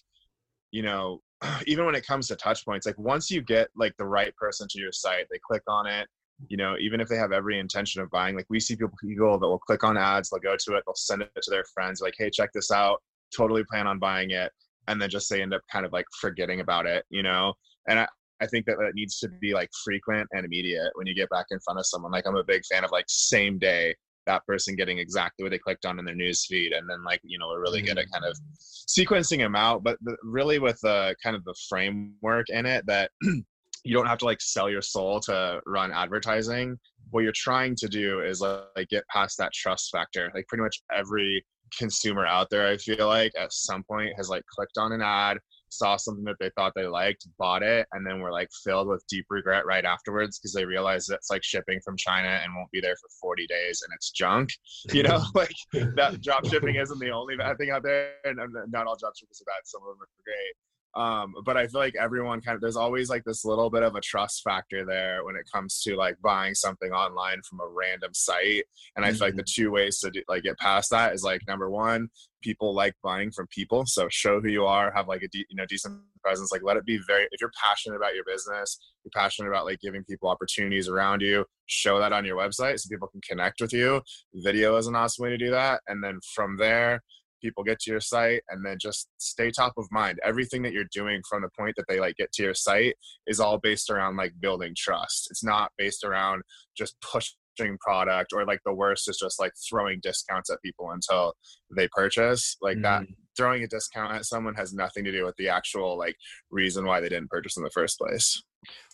you 0.71 0.83
know, 0.83 1.21
even 1.67 1.85
when 1.85 1.95
it 1.95 2.05
comes 2.05 2.27
to 2.27 2.35
touch 2.35 2.65
points, 2.65 2.85
like 2.85 2.97
once 2.97 3.29
you 3.29 3.41
get 3.41 3.69
like 3.75 3.95
the 3.97 4.05
right 4.05 4.35
person 4.35 4.67
to 4.69 4.79
your 4.79 4.91
site, 4.91 5.27
they 5.31 5.39
click 5.45 5.63
on 5.67 5.87
it 5.87 6.07
you 6.47 6.57
know, 6.57 6.75
even 6.79 6.99
if 6.99 7.07
they 7.07 7.17
have 7.17 7.31
every 7.31 7.59
intention 7.59 8.01
of 8.01 8.09
buying, 8.09 8.35
like 8.35 8.45
we 8.49 8.59
see 8.59 8.75
people, 8.75 8.95
people 9.01 9.39
that 9.39 9.47
will 9.47 9.59
click 9.59 9.83
on 9.83 9.97
ads, 9.97 10.29
they'll 10.29 10.39
go 10.39 10.55
to 10.57 10.75
it, 10.75 10.83
they'll 10.85 10.95
send 10.95 11.21
it 11.21 11.31
to 11.41 11.51
their 11.51 11.65
friends, 11.73 12.01
like, 12.01 12.15
hey, 12.17 12.29
check 12.29 12.51
this 12.53 12.71
out, 12.71 13.01
totally 13.35 13.63
plan 13.69 13.87
on 13.87 13.99
buying 13.99 14.31
it. 14.31 14.51
And 14.87 15.01
then 15.01 15.09
just 15.09 15.29
they 15.29 15.41
end 15.41 15.53
up 15.53 15.61
kind 15.71 15.85
of 15.85 15.93
like 15.93 16.05
forgetting 16.19 16.59
about 16.59 16.85
it, 16.85 17.05
you 17.09 17.23
know? 17.23 17.53
And 17.87 17.99
I, 17.99 18.07
I 18.41 18.47
think 18.47 18.65
that 18.65 18.77
that 18.79 18.95
needs 18.95 19.19
to 19.19 19.29
be 19.29 19.53
like 19.53 19.69
frequent 19.83 20.27
and 20.31 20.45
immediate 20.45 20.91
when 20.95 21.05
you 21.05 21.13
get 21.13 21.29
back 21.29 21.45
in 21.51 21.59
front 21.59 21.79
of 21.79 21.85
someone. 21.85 22.11
Like 22.11 22.25
I'm 22.25 22.35
a 22.35 22.43
big 22.43 22.63
fan 22.65 22.83
of 22.83 22.91
like 22.91 23.05
same 23.07 23.59
day 23.59 23.95
that 24.25 24.45
person 24.45 24.75
getting 24.75 24.99
exactly 24.99 25.43
what 25.43 25.51
they 25.51 25.57
clicked 25.57 25.85
on 25.85 25.99
in 25.99 26.05
their 26.05 26.15
news 26.15 26.45
feed 26.45 26.73
and 26.73 26.89
then 26.89 27.03
like 27.03 27.19
you 27.23 27.37
know 27.37 27.47
we're 27.47 27.61
really 27.61 27.81
good 27.81 27.97
at 27.97 28.11
kind 28.11 28.25
of 28.25 28.33
mm. 28.33 28.57
sequencing 28.59 29.39
them 29.39 29.55
out 29.55 29.83
but 29.83 29.97
the, 30.01 30.15
really 30.23 30.59
with 30.59 30.79
the 30.81 31.15
kind 31.23 31.35
of 31.35 31.43
the 31.45 31.55
framework 31.69 32.49
in 32.49 32.65
it 32.65 32.85
that 32.85 33.11
you 33.21 33.93
don't 33.93 34.05
have 34.05 34.19
to 34.19 34.25
like 34.25 34.41
sell 34.41 34.69
your 34.69 34.81
soul 34.81 35.19
to 35.19 35.59
run 35.65 35.91
advertising 35.91 36.77
what 37.09 37.23
you're 37.23 37.33
trying 37.35 37.75
to 37.75 37.87
do 37.87 38.21
is 38.21 38.41
like 38.41 38.87
get 38.89 39.05
past 39.09 39.37
that 39.37 39.51
trust 39.51 39.89
factor. 39.91 40.31
Like 40.33 40.47
pretty 40.47 40.63
much 40.63 40.81
every 40.95 41.43
consumer 41.77 42.25
out 42.25 42.49
there 42.49 42.67
i 42.67 42.77
feel 42.77 43.07
like 43.07 43.31
at 43.39 43.53
some 43.53 43.83
point 43.83 44.11
has 44.17 44.29
like 44.29 44.43
clicked 44.47 44.77
on 44.77 44.91
an 44.91 45.01
ad 45.01 45.37
saw 45.71 45.97
something 45.97 46.23
that 46.25 46.35
they 46.39 46.49
thought 46.55 46.73
they 46.75 46.85
liked 46.85 47.27
bought 47.37 47.63
it 47.63 47.87
and 47.93 48.05
then 48.05 48.19
were 48.19 48.31
like 48.31 48.49
filled 48.63 48.87
with 48.87 49.03
deep 49.07 49.25
regret 49.29 49.65
right 49.65 49.85
afterwards 49.85 50.37
because 50.37 50.53
they 50.53 50.65
realized 50.65 51.11
it's 51.11 51.29
like 51.29 51.43
shipping 51.43 51.79
from 51.83 51.97
china 51.97 52.27
and 52.27 52.53
won't 52.55 52.71
be 52.71 52.81
there 52.81 52.95
for 52.95 53.09
40 53.21 53.47
days 53.47 53.81
and 53.83 53.93
it's 53.95 54.11
junk 54.11 54.49
you 54.93 55.03
know? 55.03 55.21
Like 55.33 55.55
that 55.95 56.19
drop 56.21 56.45
shipping 56.45 56.75
isn't 56.75 56.99
the 56.99 57.09
only 57.09 57.37
bad 57.37 57.57
thing 57.57 57.71
out 57.71 57.83
there 57.83 58.13
and 58.25 58.37
not 58.69 58.85
all 58.85 58.97
drop 58.97 59.13
shippers 59.17 59.41
are 59.41 59.49
bad 59.49 59.61
some 59.63 59.81
of 59.81 59.87
them 59.87 60.01
are 60.01 60.23
great 60.25 60.55
um 60.95 61.33
but 61.45 61.55
i 61.55 61.65
feel 61.67 61.79
like 61.79 61.95
everyone 61.95 62.41
kind 62.41 62.55
of 62.55 62.61
there's 62.61 62.75
always 62.75 63.09
like 63.09 63.23
this 63.23 63.45
little 63.45 63.69
bit 63.69 63.83
of 63.83 63.95
a 63.95 64.01
trust 64.01 64.41
factor 64.43 64.85
there 64.85 65.23
when 65.23 65.35
it 65.35 65.49
comes 65.53 65.81
to 65.81 65.95
like 65.95 66.15
buying 66.21 66.53
something 66.53 66.91
online 66.91 67.41
from 67.49 67.59
a 67.59 67.67
random 67.67 68.13
site. 68.13 68.65
And 68.95 69.05
i 69.05 69.11
feel 69.11 69.27
like 69.27 69.35
the 69.35 69.43
two 69.43 69.71
ways 69.71 69.99
to 69.99 70.11
do, 70.11 70.21
like 70.27 70.43
get 70.43 70.57
past 70.57 70.89
that 70.91 71.13
is 71.13 71.23
like 71.23 71.41
number 71.47 71.69
one 71.69 72.09
people 72.41 72.73
like 72.73 72.95
buying 73.03 73.31
from 73.31 73.47
people. 73.47 73.85
So 73.85 74.07
show 74.09 74.41
who 74.41 74.49
you 74.49 74.65
are 74.65 74.91
have 74.95 75.07
like 75.07 75.21
a 75.21 75.27
de- 75.27 75.45
you 75.49 75.55
know 75.55 75.65
decent 75.65 76.01
presence. 76.23 76.51
Like 76.51 76.63
let 76.63 76.77
it 76.77 76.85
be 76.85 76.99
very 77.07 77.27
if 77.31 77.39
you're 77.39 77.51
passionate 77.63 77.95
about 77.95 78.15
your 78.15 78.23
business 78.25 78.79
you're 79.03 79.11
passionate 79.15 79.49
about 79.49 79.65
like 79.65 79.79
giving 79.79 80.03
people 80.03 80.29
opportunities 80.29 80.87
around 80.87 81.21
you 81.21 81.45
show 81.67 81.99
that 81.99 82.13
on 82.13 82.25
your 82.25 82.37
website 82.37 82.79
so 82.79 82.89
people 82.89 83.07
can 83.07 83.21
connect 83.21 83.61
with 83.61 83.73
you. 83.73 84.01
Video 84.35 84.75
is 84.75 84.87
an 84.87 84.95
awesome 84.95 85.23
way 85.23 85.29
to 85.29 85.37
do 85.37 85.51
that. 85.51 85.81
And 85.87 86.03
then 86.03 86.19
from 86.35 86.57
there 86.57 87.01
people 87.41 87.63
get 87.63 87.79
to 87.81 87.91
your 87.91 87.99
site 87.99 88.41
and 88.49 88.65
then 88.65 88.77
just 88.79 89.07
stay 89.17 89.51
top 89.51 89.73
of 89.77 89.87
mind. 89.91 90.19
Everything 90.23 90.61
that 90.63 90.73
you're 90.73 90.85
doing 90.93 91.21
from 91.29 91.41
the 91.41 91.49
point 91.57 91.75
that 91.77 91.85
they 91.87 91.99
like 91.99 92.15
get 92.15 92.31
to 92.33 92.43
your 92.43 92.53
site 92.53 92.95
is 93.27 93.39
all 93.39 93.57
based 93.57 93.89
around 93.89 94.17
like 94.17 94.33
building 94.39 94.73
trust. 94.77 95.27
It's 95.29 95.43
not 95.43 95.71
based 95.77 96.03
around 96.03 96.43
just 96.77 96.95
pushing 97.01 97.77
product 97.79 98.33
or 98.33 98.45
like 98.45 98.61
the 98.65 98.73
worst 98.73 99.09
is 99.09 99.17
just 99.17 99.39
like 99.39 99.51
throwing 99.69 99.99
discounts 100.01 100.49
at 100.49 100.61
people 100.63 100.91
until 100.91 101.33
they 101.75 101.87
purchase. 101.89 102.57
Like 102.61 102.81
that 102.81 103.03
mm-hmm. 103.03 103.13
throwing 103.37 103.63
a 103.63 103.67
discount 103.67 104.15
at 104.15 104.25
someone 104.25 104.55
has 104.55 104.73
nothing 104.73 105.03
to 105.05 105.11
do 105.11 105.25
with 105.25 105.35
the 105.37 105.49
actual 105.49 105.97
like 105.97 106.15
reason 106.49 106.85
why 106.85 106.99
they 106.99 107.09
didn't 107.09 107.29
purchase 107.29 107.57
in 107.57 107.63
the 107.63 107.71
first 107.71 107.97
place. 107.97 108.41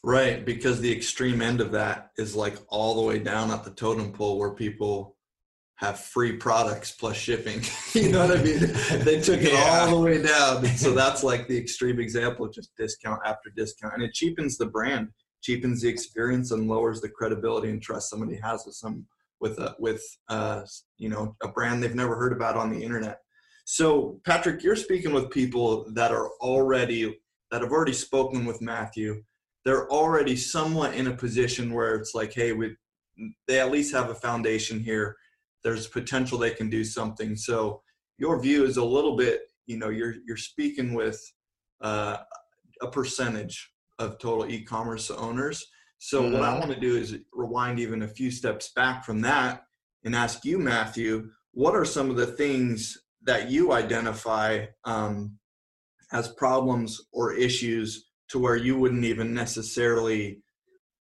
Right, 0.04 0.46
because 0.46 0.80
the 0.80 0.96
extreme 0.96 1.42
end 1.42 1.60
of 1.60 1.72
that 1.72 2.12
is 2.18 2.36
like 2.36 2.58
all 2.70 2.96
the 2.96 3.02
way 3.02 3.20
down 3.20 3.52
at 3.52 3.64
the 3.64 3.72
totem 3.72 4.14
pole 4.14 4.40
where 4.40 4.52
people 4.52 5.17
have 5.78 6.00
free 6.00 6.34
products 6.34 6.92
plus 6.92 7.16
shipping. 7.16 7.62
you 7.94 8.10
know 8.12 8.28
what 8.28 8.38
I 8.38 8.44
mean? 8.44 8.60
They 9.04 9.22
took 9.22 9.42
it 9.42 9.54
Yeah. 9.54 9.86
all 9.88 9.98
the 9.98 10.02
way 10.02 10.22
down. 10.22 10.66
So 10.76 10.92
that's 10.94 11.24
like 11.24 11.48
the 11.48 11.58
extreme 11.58 12.00
example, 12.00 12.46
of 12.48 12.54
just 12.54 12.76
discount 12.78 13.22
after 13.26 13.52
discount. 13.56 13.94
And 13.94 14.04
it 14.04 14.14
cheapens 14.14 14.58
the 14.58 14.66
brand, 14.66 15.10
cheapens 15.42 15.82
the 15.82 15.90
experience 15.90 16.52
and 16.52 16.68
lowers 16.68 17.00
the 17.00 17.10
credibility 17.10 17.70
and 17.70 17.82
trust 17.82 18.10
somebody 18.10 18.36
has 18.38 18.64
with 18.66 18.76
some 18.76 19.06
with 19.40 19.60
a 19.60 19.76
with 19.78 20.04
uh 20.30 20.64
you 20.98 21.10
know 21.10 21.36
a 21.44 21.48
brand 21.48 21.84
they've 21.84 21.94
never 21.94 22.16
heard 22.16 22.34
about 22.34 22.58
on 22.58 22.72
the 22.72 22.84
internet. 22.84 23.20
So 23.66 24.20
Patrick, 24.26 24.64
you're 24.64 24.76
speaking 24.76 25.14
with 25.14 25.30
people 25.30 25.86
that 25.94 26.12
are 26.12 26.30
already 26.42 27.20
that 27.52 27.62
have 27.62 27.72
already 27.72 27.94
spoken 27.94 28.46
with 28.46 28.62
Matthew, 28.62 29.22
they're 29.64 29.88
already 29.92 30.36
somewhat 30.36 30.96
in 30.96 31.08
a 31.08 31.16
position 31.16 31.72
where 31.72 31.96
it's 31.96 32.16
like, 32.16 32.34
hey, 32.34 32.52
we, 32.54 32.76
they 33.48 33.60
at 33.60 33.72
least 33.72 33.94
have 33.94 34.10
a 34.10 34.16
foundation 34.16 34.80
here. 34.80 35.16
There's 35.68 35.86
potential 35.86 36.38
they 36.38 36.52
can 36.52 36.70
do 36.70 36.86
something. 36.86 37.36
So 37.36 37.82
your 38.18 38.40
view 38.42 38.64
is 38.64 38.78
a 38.78 38.86
little 38.86 39.18
bit, 39.18 39.42
you 39.66 39.78
know, 39.78 39.90
you're 39.90 40.16
you're 40.26 40.38
speaking 40.38 40.94
with 40.94 41.20
uh, 41.82 42.20
a 42.82 42.88
percentage 42.88 43.70
of 44.00 44.18
total 44.18 44.50
e-commerce 44.50 45.12
owners. 45.12 45.58
So 45.98 46.22
what 46.22 46.42
I 46.42 46.54
Mhm. 46.54 46.60
want 46.60 46.72
to 46.72 46.80
do 46.80 46.96
is 46.96 47.18
rewind 47.34 47.82
even 47.82 48.04
a 48.04 48.08
few 48.08 48.32
steps 48.32 48.72
back 48.74 49.04
from 49.04 49.20
that 49.22 49.66
and 50.06 50.16
ask 50.16 50.46
you, 50.46 50.58
Matthew, 50.58 51.32
what 51.52 51.76
are 51.76 51.84
some 51.84 52.10
of 52.10 52.16
the 52.16 52.28
things 52.44 52.98
that 53.24 53.52
you 53.52 53.74
identify 53.74 54.68
um, 54.86 55.38
as 56.14 56.30
problems 56.30 57.02
or 57.12 57.34
issues 57.34 57.88
to 58.30 58.40
where 58.40 58.56
you 58.56 58.78
wouldn't 58.80 59.04
even 59.04 59.34
necessarily, 59.34 60.42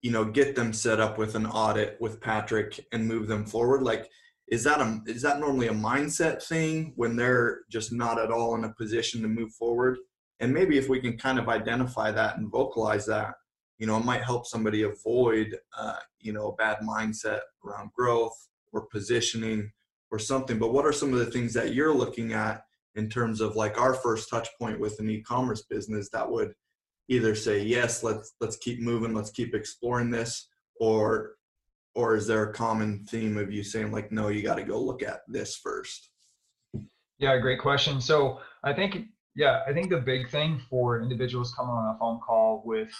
you 0.04 0.12
know, 0.12 0.26
get 0.26 0.56
them 0.56 0.74
set 0.74 1.00
up 1.00 1.18
with 1.18 1.34
an 1.34 1.48
audit 1.48 1.98
with 2.00 2.22
Patrick 2.22 2.86
and 2.92 3.08
move 3.08 3.26
them 3.28 3.46
forward? 3.48 3.82
Like, 3.82 4.12
is 4.48 4.64
that 4.66 4.82
a 4.82 5.02
is 5.08 5.22
that 5.22 5.40
normally 5.40 5.68
a 5.68 5.74
mindset 5.74 6.44
thing 6.44 6.94
when 6.96 7.16
they're 7.16 7.62
just 7.72 7.92
not 7.92 8.20
at 8.20 8.32
all 8.32 8.56
in 8.56 8.64
a 8.64 8.74
position 8.74 9.22
to 9.22 9.28
move 9.28 9.54
forward? 9.54 9.98
And 10.40 10.54
maybe 10.54 10.78
if 10.78 10.90
we 10.90 11.00
can 11.00 11.18
kind 11.18 11.40
of 11.40 11.48
identify 11.48 12.12
that 12.12 12.38
and 12.38 12.52
vocalize 12.52 13.06
that, 13.06 13.36
you 13.78 13.88
know, 13.88 13.98
it 13.98 14.06
might 14.06 14.24
help 14.24 14.46
somebody 14.46 14.84
avoid, 14.84 15.58
uh, 15.78 16.00
you 16.20 16.34
know, 16.34 16.50
a 16.50 16.56
bad 16.56 16.80
mindset 16.80 17.40
around 17.66 17.92
growth 17.94 18.36
or 18.74 18.88
positioning 18.88 19.72
or 20.12 20.20
something. 20.20 20.60
But 20.60 20.74
what 20.74 20.86
are 20.86 20.92
some 20.92 21.14
of 21.14 21.20
the 21.20 21.32
things 21.32 21.54
that 21.54 21.74
you're 21.74 21.94
looking 21.94 22.34
at 22.34 22.64
in 22.96 23.10
terms 23.10 23.42
of 23.42 23.56
like 23.56 23.80
our 23.80 23.94
first 23.94 24.30
touch 24.30 24.50
point 24.60 24.80
with 24.80 25.00
an 25.00 25.10
e-commerce 25.10 25.64
business 25.64 26.10
that 26.10 26.30
would 26.30 26.54
either 27.08 27.36
say 27.36 27.64
yes, 27.64 28.04
let's 28.04 28.34
let's 28.40 28.58
keep 28.58 28.80
moving, 28.80 29.14
let's 29.14 29.32
keep 29.32 29.56
exploring 29.56 30.12
this, 30.12 30.50
or 30.80 31.36
or 31.96 32.16
is 32.16 32.28
there 32.28 32.44
a 32.44 32.54
common 32.54 33.06
theme 33.06 33.38
of 33.38 33.52
you 33.52 33.64
saying 33.64 33.92
like, 33.92 34.12
no, 34.12 34.30
you 34.30 34.42
got 34.42 34.56
to 34.56 34.64
go 34.64 34.80
look 34.80 35.04
at 35.04 35.22
this 35.28 35.56
first? 35.56 36.10
Yeah, 37.20 37.38
great 37.38 37.60
question. 37.60 38.02
So 38.02 38.40
I 38.64 38.74
think, 38.74 39.06
yeah, 39.36 39.62
I 39.68 39.74
think 39.74 39.90
the 39.90 40.00
big 40.00 40.30
thing 40.30 40.60
for 40.70 41.02
individuals 41.02 41.54
coming 41.54 41.74
on 41.74 41.96
a 41.96 42.00
phone 42.00 42.20
call 42.26 42.64
with, 42.66 42.92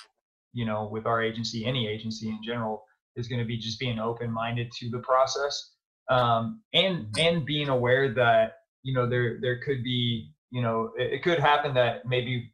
you 0.54 0.66
know, 0.66 0.88
with 0.92 1.06
our 1.06 1.22
agency, 1.22 1.66
any 1.66 1.88
agency 1.88 2.30
in 2.30 2.40
general, 2.44 2.84
is 3.16 3.28
going 3.28 3.40
to 3.40 3.46
be 3.46 3.58
just 3.58 3.80
being 3.80 4.00
open-minded 4.00 4.72
to 4.72 4.90
the 4.90 5.00
process, 5.00 5.72
um, 6.10 6.62
and 6.74 7.08
and 7.18 7.46
being 7.46 7.70
aware 7.70 8.14
that 8.14 8.54
you 8.84 8.94
know 8.94 9.08
there 9.08 9.38
there 9.42 9.60
could 9.62 9.84
be 9.84 10.32
you 10.52 10.62
know 10.62 10.92
it, 10.98 11.14
it 11.14 11.24
could 11.24 11.40
happen 11.40 11.74
that 11.76 12.06
maybe 12.06 12.52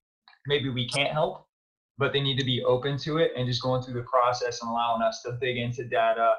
maybe 0.47 0.69
we 0.69 0.87
can't 0.87 1.13
help, 1.13 1.45
but 1.99 2.13
they 2.13 2.21
need 2.21 2.39
to 2.39 2.45
be 2.45 2.63
open 2.63 2.97
to 2.97 3.17
it 3.17 3.33
and 3.35 3.45
just 3.45 3.61
going 3.61 3.83
through 3.83 3.93
the 3.93 4.07
process 4.07 4.61
and 4.61 4.71
allowing 4.71 5.01
us 5.01 5.21
to 5.21 5.37
dig 5.41 5.57
into 5.57 5.83
data, 5.83 6.33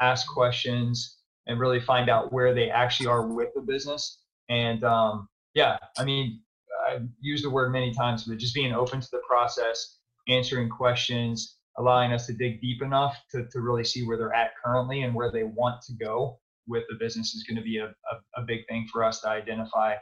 ask 0.00 0.28
questions, 0.28 1.16
and 1.46 1.58
really 1.58 1.80
find 1.80 2.10
out 2.10 2.32
where 2.32 2.54
they 2.54 2.68
actually 2.68 3.06
are 3.06 3.26
with 3.26 3.48
the 3.54 3.62
business. 3.62 4.20
And 4.50 4.84
um, 4.84 5.28
yeah, 5.54 5.78
I 5.98 6.04
mean, 6.04 6.42
I've 6.86 7.08
used 7.20 7.44
the 7.44 7.50
word 7.50 7.72
many 7.72 7.94
times, 7.94 8.24
but 8.24 8.36
just 8.36 8.54
being 8.54 8.74
open 8.74 9.00
to 9.00 9.08
the 9.10 9.22
process, 9.26 9.96
answering 10.28 10.68
questions, 10.68 11.56
allowing 11.78 12.12
us 12.12 12.26
to 12.26 12.34
dig 12.34 12.60
deep 12.60 12.82
enough 12.82 13.16
to, 13.30 13.46
to 13.50 13.60
really 13.60 13.84
see 13.84 14.06
where 14.06 14.18
they're 14.18 14.34
at 14.34 14.50
currently 14.62 15.02
and 15.02 15.14
where 15.14 15.32
they 15.32 15.44
want 15.44 15.80
to 15.82 15.94
go 15.94 16.38
with 16.66 16.84
the 16.90 16.96
business 16.98 17.34
is 17.34 17.44
going 17.44 17.56
to 17.56 17.62
be 17.62 17.78
a, 17.78 17.86
a, 17.86 18.42
a 18.42 18.42
big 18.46 18.66
thing 18.68 18.86
for 18.92 19.02
us 19.02 19.20
to 19.22 19.28
identify. 19.28 19.94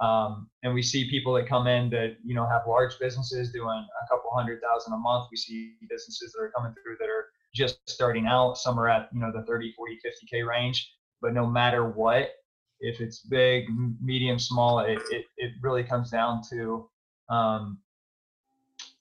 Um, 0.00 0.48
and 0.62 0.72
we 0.72 0.82
see 0.82 1.10
people 1.10 1.34
that 1.34 1.46
come 1.46 1.66
in 1.66 1.90
that, 1.90 2.16
you 2.24 2.34
know, 2.34 2.46
have 2.46 2.62
large 2.66 2.98
businesses 2.98 3.52
doing 3.52 3.86
a 4.02 4.08
couple 4.08 4.30
hundred 4.32 4.60
thousand 4.62 4.94
a 4.94 4.96
month. 4.96 5.28
We 5.30 5.36
see 5.36 5.74
businesses 5.88 6.32
that 6.32 6.40
are 6.40 6.50
coming 6.56 6.72
through 6.72 6.96
that 7.00 7.08
are 7.08 7.26
just 7.54 7.78
starting 7.86 8.26
out. 8.26 8.56
Some 8.56 8.78
are 8.80 8.88
at, 8.88 9.08
you 9.12 9.20
know, 9.20 9.30
the 9.30 9.42
30, 9.42 9.72
40, 9.72 9.98
50K 10.06 10.46
range. 10.46 10.90
But 11.20 11.34
no 11.34 11.46
matter 11.46 11.90
what, 11.90 12.30
if 12.80 13.00
it's 13.00 13.18
big, 13.18 13.66
medium, 14.02 14.38
small, 14.38 14.80
it, 14.80 14.98
it, 15.10 15.26
it 15.36 15.52
really 15.60 15.84
comes 15.84 16.10
down 16.10 16.40
to 16.48 16.88
um, 17.28 17.78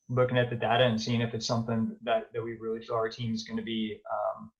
looking 0.10 0.38
at 0.38 0.50
the 0.50 0.56
data 0.56 0.84
and 0.84 1.00
seeing 1.00 1.22
if 1.22 1.34
it's 1.34 1.46
something 1.46 1.96
that, 2.04 2.34
that 2.34 2.44
we 2.44 2.58
really 2.60 2.82
feel 2.82 2.96
our 2.96 3.10
team 3.10 3.34
is 3.34 3.44
going 3.44 3.58
to 3.58 3.64
be 3.64 4.02
um, 4.12 4.52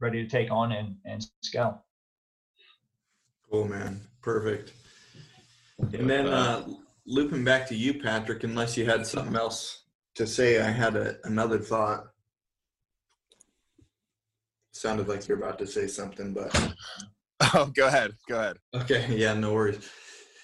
ready 0.00 0.22
to 0.22 0.28
take 0.28 0.50
on 0.50 0.72
and, 0.72 0.96
and 1.06 1.26
scale. 1.42 1.82
Cool, 3.50 3.66
man. 3.66 4.00
Perfect. 4.20 4.72
And 5.78 6.08
then 6.08 6.26
uh, 6.26 6.66
looping 7.06 7.44
back 7.44 7.68
to 7.68 7.74
you, 7.74 7.94
Patrick, 8.00 8.44
unless 8.44 8.76
you 8.76 8.84
had 8.86 9.06
something 9.06 9.36
else 9.36 9.84
to 10.14 10.26
say, 10.26 10.60
I 10.60 10.70
had 10.70 10.96
a, 10.96 11.16
another 11.24 11.58
thought. 11.58 12.06
Sounded 14.72 15.08
like 15.08 15.28
you're 15.28 15.38
about 15.38 15.58
to 15.60 15.66
say 15.66 15.86
something, 15.86 16.32
but 16.32 16.52
Oh, 17.54 17.70
go 17.74 17.86
ahead. 17.88 18.12
Go 18.28 18.38
ahead. 18.38 18.56
okay, 18.74 19.06
yeah, 19.16 19.34
no 19.34 19.52
worries. 19.52 19.88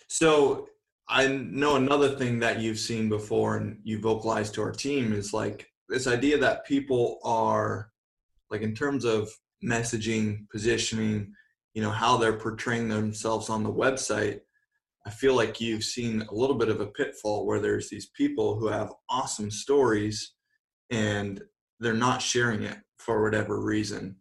So 0.09 0.69
I 1.09 1.29
know 1.29 1.77
another 1.77 2.17
thing 2.17 2.39
that 2.41 2.61
you've 2.61 2.79
seen 2.79 3.09
before 3.09 3.57
and 3.57 3.79
you 3.85 4.01
vocalized 4.01 4.55
to 4.55 4.63
our 4.63 4.73
team 4.73 5.13
is 5.13 5.33
like 5.33 5.67
this 5.89 6.07
idea 6.07 6.39
that 6.39 6.67
people 6.67 7.19
are 7.25 7.91
like 8.51 8.63
in 8.63 8.75
terms 8.75 9.05
of 9.05 9.29
messaging, 9.65 10.49
positioning, 10.51 11.33
you 11.75 11.83
know, 11.83 11.91
how 11.91 12.17
they're 12.17 12.39
portraying 12.39 12.89
themselves 12.89 13.49
on 13.49 13.63
the 13.63 13.73
website. 13.73 14.41
I 15.11 15.13
feel 15.13 15.35
like 15.35 15.61
you've 15.61 15.83
seen 15.83 16.23
a 16.23 16.33
little 16.33 16.55
bit 16.55 16.69
of 16.69 16.81
a 16.81 16.87
pitfall 16.87 17.45
where 17.45 17.59
there's 17.59 17.91
these 17.91 18.11
people 18.11 18.57
who 18.57 18.69
have 18.69 18.93
awesome 19.09 19.51
stories 19.51 20.35
and 20.89 21.43
they're 21.81 21.95
not 21.95 22.23
sharing 22.23 22.63
it 22.63 22.77
for 23.01 23.21
whatever 23.21 23.61
reason. 23.61 24.15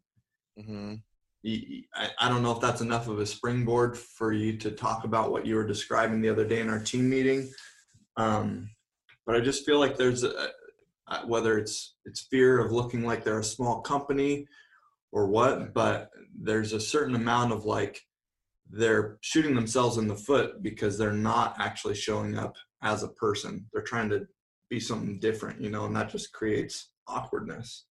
hmm 0.58 0.96
y- 1.44 1.84
I, 1.94 2.10
I 2.22 2.28
don't 2.28 2.42
know 2.42 2.54
if 2.54 2.60
that's 2.60 2.82
enough 2.82 3.08
of 3.08 3.20
a 3.20 3.26
springboard 3.28 4.00
for 4.00 4.34
you 4.34 4.58
to 4.58 4.72
talk 4.72 5.04
about 5.04 5.32
what 5.32 5.46
you 5.46 5.54
were 5.58 5.68
describing 5.68 6.22
the 6.22 6.30
other 6.30 6.48
day 6.48 6.60
in 6.60 6.72
our 6.72 6.80
team 6.80 7.08
meeting. 7.08 7.52
Um, 8.18 8.72
but 9.28 9.36
I 9.36 9.42
just 9.42 9.68
feel 9.68 9.78
like 9.78 9.96
there's 9.96 10.24
a, 10.24 10.50
whether 11.28 11.60
it's 11.60 11.98
it's 12.04 12.22
fear 12.32 12.58
of 12.58 12.72
looking 12.72 13.06
like 13.06 13.24
they're 13.24 13.42
a 13.42 13.44
small 13.44 13.82
company 13.82 14.48
or 15.12 15.28
what, 15.28 15.72
but 15.72 16.10
there's 16.36 16.74
a 16.74 16.80
certain 16.80 17.14
amount 17.14 17.54
of 17.54 17.66
like 17.66 18.02
they're 18.70 19.18
shooting 19.22 19.56
themselves 19.56 19.98
in 19.98 20.08
the 20.08 20.16
foot 20.16 20.62
because 20.62 20.98
they're 20.98 21.12
not 21.12 21.56
actually 21.60 21.96
showing 21.96 22.38
up 22.38 22.56
as 22.84 23.04
a 23.04 23.10
person. 23.10 23.66
They're 23.74 23.82
trying 23.82 24.10
to 24.10 24.28
be 24.70 24.80
something 24.80 25.20
different, 25.20 25.62
you 25.62 25.70
know, 25.70 25.86
and 25.86 25.96
that 25.96 26.10
just 26.10 26.32
creates 26.34 26.92
awkwardness. 27.08 27.86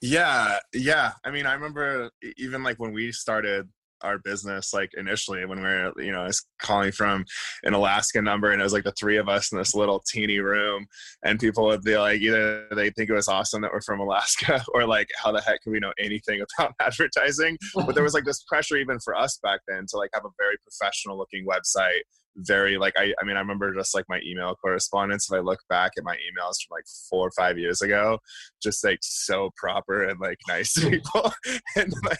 Yeah, 0.00 0.58
yeah. 0.72 1.12
I 1.24 1.30
mean, 1.30 1.46
I 1.46 1.54
remember 1.54 2.10
even 2.36 2.62
like 2.62 2.78
when 2.78 2.92
we 2.92 3.12
started 3.12 3.68
our 4.02 4.18
business, 4.18 4.72
like 4.72 4.90
initially 4.96 5.44
when 5.44 5.58
we 5.58 5.64
were, 5.64 5.92
you 5.98 6.12
know, 6.12 6.22
I 6.22 6.26
was 6.26 6.44
calling 6.60 6.92
from 6.92 7.24
an 7.64 7.74
Alaska 7.74 8.22
number 8.22 8.50
and 8.50 8.60
it 8.60 8.64
was 8.64 8.72
like 8.72 8.84
the 8.84 8.92
three 8.92 9.16
of 9.16 9.28
us 9.28 9.52
in 9.52 9.58
this 9.58 9.74
little 9.74 10.02
teeny 10.06 10.38
room 10.38 10.86
and 11.22 11.40
people 11.40 11.64
would 11.64 11.82
be 11.82 11.96
like, 11.96 12.20
either 12.20 12.66
they 12.74 12.90
think 12.90 13.10
it 13.10 13.14
was 13.14 13.28
awesome 13.28 13.62
that 13.62 13.72
we're 13.72 13.80
from 13.80 14.00
Alaska 14.00 14.64
or 14.74 14.86
like, 14.86 15.08
how 15.22 15.32
the 15.32 15.40
heck 15.40 15.62
can 15.62 15.72
we 15.72 15.80
know 15.80 15.92
anything 15.98 16.42
about 16.58 16.74
advertising? 16.80 17.58
But 17.74 17.94
there 17.94 18.04
was 18.04 18.14
like 18.14 18.24
this 18.24 18.42
pressure 18.44 18.76
even 18.76 18.98
for 19.00 19.14
us 19.16 19.38
back 19.42 19.60
then 19.68 19.86
to 19.88 19.96
like 19.96 20.10
have 20.14 20.24
a 20.24 20.30
very 20.38 20.56
professional 20.58 21.18
looking 21.18 21.46
website 21.46 22.02
very 22.36 22.78
like 22.78 22.94
I, 22.96 23.12
I 23.20 23.24
mean 23.24 23.36
I 23.36 23.40
remember 23.40 23.74
just 23.74 23.94
like 23.94 24.06
my 24.08 24.20
email 24.26 24.54
correspondence 24.54 25.28
if 25.30 25.36
I 25.36 25.40
look 25.40 25.60
back 25.68 25.92
at 25.98 26.04
my 26.04 26.14
emails 26.14 26.56
from 26.62 26.72
like 26.72 26.84
four 27.10 27.28
or 27.28 27.30
five 27.32 27.58
years 27.58 27.82
ago 27.82 28.18
just 28.62 28.84
like 28.84 29.00
so 29.02 29.50
proper 29.56 30.04
and 30.04 30.18
like 30.20 30.38
nice 30.48 30.72
to 30.74 30.90
people. 30.90 31.32
And 31.76 31.92
like 32.04 32.18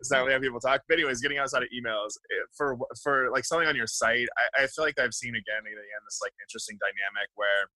it's 0.00 0.10
not 0.10 0.20
really 0.20 0.32
how 0.32 0.40
people 0.40 0.60
talk. 0.60 0.82
But 0.88 0.94
anyways 0.94 1.20
getting 1.20 1.38
outside 1.38 1.62
of 1.62 1.68
emails 1.68 2.12
eh, 2.30 2.44
for 2.56 2.76
for 3.02 3.30
like 3.32 3.44
selling 3.44 3.68
on 3.68 3.76
your 3.76 3.86
site 3.86 4.28
I, 4.38 4.64
I 4.64 4.66
feel 4.68 4.84
like 4.84 4.98
I've 4.98 5.14
seen 5.14 5.34
again 5.34 5.58
and 5.58 5.66
again 5.66 6.02
this 6.06 6.20
like 6.22 6.32
interesting 6.42 6.78
dynamic 6.80 7.28
where 7.34 7.68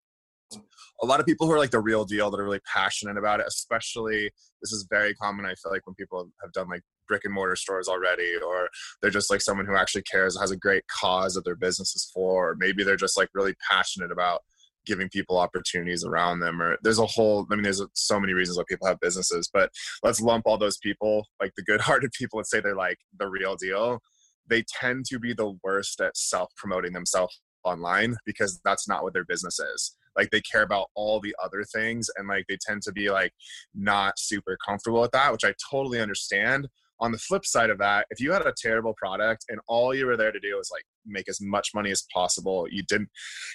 a 1.03 1.07
lot 1.07 1.21
of 1.21 1.27
people 1.27 1.47
who 1.47 1.53
are 1.53 1.59
like 1.59 1.71
the 1.71 1.81
real 1.81 2.05
deal 2.05 2.31
that 2.31 2.39
are 2.39 2.45
really 2.45 2.61
passionate 2.71 3.17
about 3.17 3.41
it 3.41 3.47
especially 3.49 4.31
this 4.61 4.71
is 4.71 4.87
very 4.91 5.15
common 5.15 5.47
i 5.47 5.55
feel 5.55 5.73
like 5.73 5.87
when 5.87 5.95
people 5.95 6.29
have 6.43 6.53
done 6.53 6.69
like 6.69 6.83
brick 7.09 7.25
and 7.25 7.35
mortar 7.35 7.57
stores 7.57 7.89
already 7.89 8.35
or 8.45 8.69
they're 9.01 9.11
just 9.11 9.31
like 9.31 9.41
someone 9.41 9.67
who 9.67 9.77
actually 9.77 10.03
cares 10.03 10.39
has 10.39 10.51
a 10.51 10.57
great 10.57 10.85
cause 10.89 11.35
that 11.35 11.45
their 11.45 11.57
business 11.57 11.95
is 11.95 12.11
for 12.13 12.51
or 12.51 12.57
maybe 12.57 12.85
they're 12.85 12.97
just 12.97 13.17
like 13.17 13.29
really 13.35 13.55
passionate 13.71 14.13
about 14.13 14.41
giving 14.85 15.09
people 15.09 15.39
opportunities 15.39 16.05
around 16.05 16.41
them 16.41 16.61
or 16.61 16.77
there's 16.83 16.99
a 16.99 17.07
whole 17.07 17.47
i 17.51 17.55
mean 17.55 17.63
there's 17.63 17.83
so 17.95 18.19
many 18.19 18.33
reasons 18.33 18.59
why 18.59 18.65
people 18.69 18.87
have 18.87 18.99
businesses 19.01 19.49
but 19.53 19.71
let's 20.03 20.21
lump 20.21 20.43
all 20.45 20.59
those 20.59 20.79
people 20.79 21.25
like 21.41 21.53
the 21.57 21.63
good-hearted 21.63 22.11
people 22.19 22.39
let's 22.39 22.51
say 22.51 22.61
they're 22.61 22.75
like 22.75 22.99
the 23.19 23.29
real 23.29 23.57
deal. 23.57 24.01
They 24.49 24.65
tend 24.81 25.07
to 25.07 25.19
be 25.19 25.33
the 25.33 25.57
worst 25.63 26.01
at 26.01 26.17
self-promoting 26.17 26.93
themselves 26.93 27.41
online 27.65 28.17
because 28.27 28.61
that's 28.65 28.89
not 28.89 29.03
what 29.03 29.15
their 29.15 29.25
business 29.25 29.59
is. 29.59 29.97
Like 30.17 30.31
they 30.31 30.41
care 30.41 30.63
about 30.63 30.89
all 30.95 31.21
the 31.21 31.35
other 31.43 31.65
things 31.65 32.11
and 32.17 32.29
like 32.29 32.45
they 32.49 32.59
tend 32.61 32.83
to 32.83 32.93
be 32.93 33.11
like 33.11 33.33
not 33.75 34.19
super 34.19 34.59
comfortable 34.67 35.01
with 35.01 35.13
that 35.13 35.33
which 35.33 35.45
i 35.45 35.55
totally 35.71 36.01
understand 36.01 36.69
on 37.03 37.11
the 37.11 37.19
flip 37.19 37.45
side 37.45 37.69
of 37.69 37.79
that 37.79 38.07
if 38.11 38.21
you 38.21 38.31
had 38.31 38.47
a 38.47 38.55
terrible 38.57 38.95
product 38.97 39.45
and 39.49 39.61
all 39.67 39.93
you 39.93 40.07
were 40.07 40.17
there 40.17 40.31
to 40.31 40.39
do 40.39 40.57
was 40.57 40.71
like 40.71 40.85
make 41.05 41.29
as 41.29 41.41
much 41.41 41.71
money 41.75 41.91
as 41.91 42.05
possible 42.15 42.67
you 42.71 42.83
didn't 42.89 43.09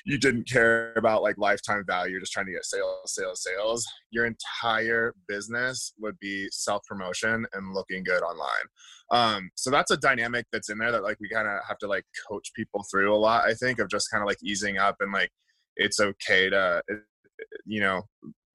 you 0.05 0.17
didn't 0.17 0.47
care 0.47 0.93
about 0.97 1.23
like 1.23 1.37
lifetime 1.37 1.81
value 1.87 2.11
you're 2.11 2.19
just 2.19 2.33
trying 2.33 2.45
to 2.45 2.51
get 2.51 2.65
sales 2.65 2.99
sales 3.05 3.41
sales 3.41 3.87
your 4.11 4.25
entire 4.25 5.15
business 5.29 5.93
would 5.97 6.19
be 6.19 6.47
self 6.51 6.83
promotion 6.83 7.45
and 7.53 7.73
looking 7.73 8.03
good 8.03 8.21
online. 8.21 8.67
Um 9.11 9.49
so 9.55 9.71
that's 9.71 9.91
a 9.91 9.97
dynamic 9.97 10.45
that's 10.51 10.69
in 10.69 10.77
there 10.77 10.91
that 10.91 11.03
like 11.03 11.17
we 11.21 11.29
kind 11.29 11.47
of 11.47 11.59
have 11.65 11.77
to 11.79 11.87
like 11.87 12.03
coach 12.29 12.51
people 12.53 12.85
through 12.91 13.15
a 13.15 13.15
lot 13.15 13.45
i 13.45 13.53
think 13.53 13.79
of 13.79 13.89
just 13.89 14.11
kind 14.11 14.21
of 14.21 14.27
like 14.27 14.43
easing 14.43 14.77
up 14.77 14.97
and 14.99 15.13
like 15.13 15.31
it's 15.77 16.01
okay 16.01 16.49
to 16.49 16.81
you 17.65 17.79
know 17.79 18.01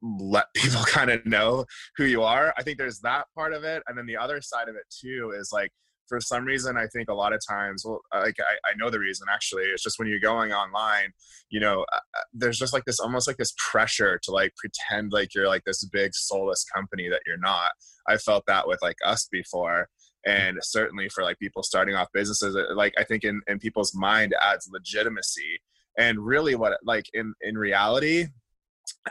let 0.03 0.47
people 0.55 0.83
kind 0.85 1.11
of 1.11 1.25
know 1.27 1.65
who 1.97 2.05
you 2.05 2.23
are. 2.23 2.55
I 2.57 2.63
think 2.63 2.79
there's 2.79 3.01
that 3.01 3.27
part 3.35 3.53
of 3.53 3.65
it 3.65 3.83
and 3.87 3.97
then 3.97 4.07
the 4.07 4.17
other 4.17 4.41
side 4.41 4.69
of 4.69 4.77
it 4.77 4.85
too 4.91 5.33
is 5.39 5.51
like 5.53 5.71
for 6.09 6.21
some 6.21 6.45
reason 6.45 6.77
i 6.77 6.87
think 6.89 7.09
a 7.09 7.15
lot 7.15 7.33
of 7.33 7.41
times 7.49 7.85
well 7.87 8.01
like 8.13 8.37
I, 8.41 8.71
I 8.71 8.77
know 8.77 8.91
the 8.91 8.99
reason 8.99 9.29
actually. 9.33 9.65
It's 9.65 9.83
just 9.83 9.99
when 9.99 10.09
you're 10.09 10.21
going 10.21 10.53
online 10.53 11.13
you 11.51 11.61
know 11.61 11.87
uh, 11.93 11.97
uh, 11.97 12.23
there's 12.33 12.59
just 12.59 12.73
like 12.73 12.85
this 12.85 13.01
almost 13.01 13.27
like 13.27 13.37
this 13.39 13.55
pressure 13.57 14.19
to 14.25 14.31
like 14.31 14.53
pretend 14.57 15.13
like 15.13 15.35
you're 15.35 15.49
like 15.49 15.65
this 15.65 15.85
big 15.85 16.15
soulless 16.15 16.65
company 16.65 17.09
that 17.09 17.23
you're 17.27 17.39
not. 17.39 17.71
I 18.09 18.17
felt 18.17 18.45
that 18.47 18.67
with 18.69 18.81
like 18.83 18.97
us 19.05 19.29
before 19.31 19.89
and 20.27 20.59
certainly 20.61 21.09
for 21.09 21.23
like 21.25 21.39
people 21.39 21.63
starting 21.63 21.95
off 21.95 22.09
businesses 22.13 22.57
like 22.77 22.95
i 22.99 23.03
think 23.03 23.25
in, 23.25 23.41
in 23.49 23.59
people's 23.59 23.95
mind 23.95 24.35
adds 24.43 24.69
legitimacy. 24.71 25.61
And 25.99 26.19
really 26.19 26.55
what 26.55 26.79
like 26.85 27.07
in 27.13 27.35
in 27.43 27.57
reality 27.57 28.27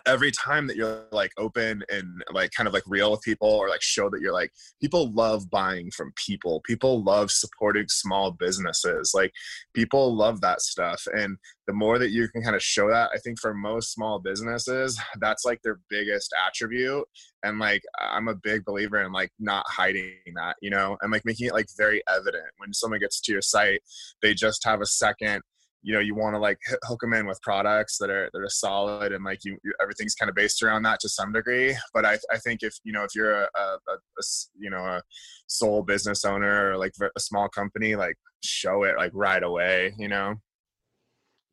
every 0.05 0.31
time 0.31 0.67
that 0.67 0.77
you're 0.77 1.05
like 1.12 1.31
open 1.38 1.83
and 1.91 2.24
like 2.31 2.51
kind 2.51 2.67
of 2.67 2.74
like 2.74 2.83
real 2.88 3.12
with 3.12 3.21
people 3.21 3.50
or 3.50 3.67
like 3.67 3.81
show 3.81 4.10
that 4.10 4.21
you're 4.21 4.33
like 4.33 4.51
people 4.79 5.12
love 5.13 5.50
buying 5.50 5.91
from 5.91 6.13
people. 6.15 6.62
People 6.65 7.03
love 7.03 7.29
supporting 7.29 7.88
small 7.89 8.31
businesses. 8.31 9.12
Like 9.13 9.31
people 9.74 10.15
love 10.15 10.41
that 10.41 10.62
stuff. 10.62 11.03
And 11.13 11.38
the 11.67 11.74
more 11.74 12.00
that 12.00 12.12
you 12.12 12.27
can 12.29 12.41
kind 12.41 12.55
of 12.55 12.62
show 12.62 12.89
that 12.89 13.12
i 13.13 13.17
think 13.19 13.39
for 13.39 13.53
most 13.53 13.93
small 13.93 14.19
businesses 14.19 15.00
that's 15.21 15.45
like 15.45 15.62
their 15.62 15.79
biggest 15.89 16.33
attribute. 16.48 17.05
And 17.43 17.60
like 17.60 17.81
i'm 18.00 18.27
a 18.27 18.36
big 18.36 18.63
believer 18.65 19.01
in 19.01 19.12
like 19.12 19.31
not 19.39 19.65
hiding 19.67 20.13
that 20.36 20.55
you 20.62 20.69
know 20.69 20.98
and 21.01 21.12
like 21.12 21.25
making 21.25 21.48
it 21.48 21.53
like 21.53 21.67
very 21.77 22.01
evident. 22.10 22.45
When 22.57 22.74
someone 22.74 23.00
gets 23.00 23.19
to 23.21 23.31
your 23.31 23.41
site 23.41 23.81
they 24.21 24.33
just 24.33 24.63
have 24.63 24.81
a 24.81 24.86
second 24.86 25.41
you 25.83 25.93
know 25.93 26.00
you 26.00 26.15
want 26.15 26.35
to 26.35 26.39
like 26.39 26.59
hook 26.83 27.01
them 27.01 27.13
in 27.13 27.25
with 27.25 27.41
products 27.41 27.97
that 27.97 28.09
are 28.09 28.29
that 28.33 28.39
are 28.39 28.50
solid 28.50 29.11
and 29.11 29.23
like 29.23 29.39
you, 29.43 29.57
you 29.63 29.73
everything's 29.81 30.15
kind 30.15 30.29
of 30.29 30.35
based 30.35 30.61
around 30.61 30.83
that 30.83 31.00
to 31.00 31.09
some 31.09 31.31
degree. 31.31 31.75
But 31.93 32.05
i, 32.05 32.17
I 32.31 32.38
think 32.38 32.63
if 32.63 32.75
you 32.83 32.93
know 32.93 33.03
if 33.03 33.15
you're 33.15 33.33
a, 33.33 33.50
a, 33.55 33.77
a 33.88 34.23
you 34.59 34.69
know 34.69 34.85
a 34.85 35.01
sole 35.47 35.81
business 35.81 36.23
owner 36.25 36.71
or 36.71 36.77
like 36.77 36.93
a 37.15 37.19
small 37.19 37.50
company 37.50 37.95
like 37.95 38.15
show 38.43 38.83
it 38.83 38.97
like 38.97 39.11
right 39.13 39.43
away 39.43 39.93
you 39.97 40.07
know? 40.07 40.35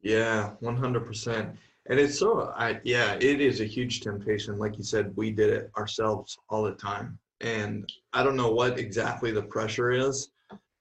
Yeah 0.03 0.53
100% 0.63 1.57
and 1.91 1.99
it's 1.99 2.19
so 2.19 2.53
i 2.57 2.81
yeah 2.85 3.15
it 3.15 3.41
is 3.41 3.61
a 3.61 3.65
huge 3.65 4.01
temptation. 4.01 4.59
Like 4.59 4.77
you 4.77 4.85
said 4.85 5.13
we 5.17 5.31
did 5.31 5.51
it 5.51 5.71
ourselves 5.77 6.39
all 6.51 6.63
the 6.63 6.73
time. 6.73 7.19
And 7.41 7.89
i 8.13 8.23
don't 8.23 8.37
know 8.37 8.53
what 8.53 8.79
exactly 8.79 9.31
the 9.31 9.43
pressure 9.43 9.91
is 9.91 10.31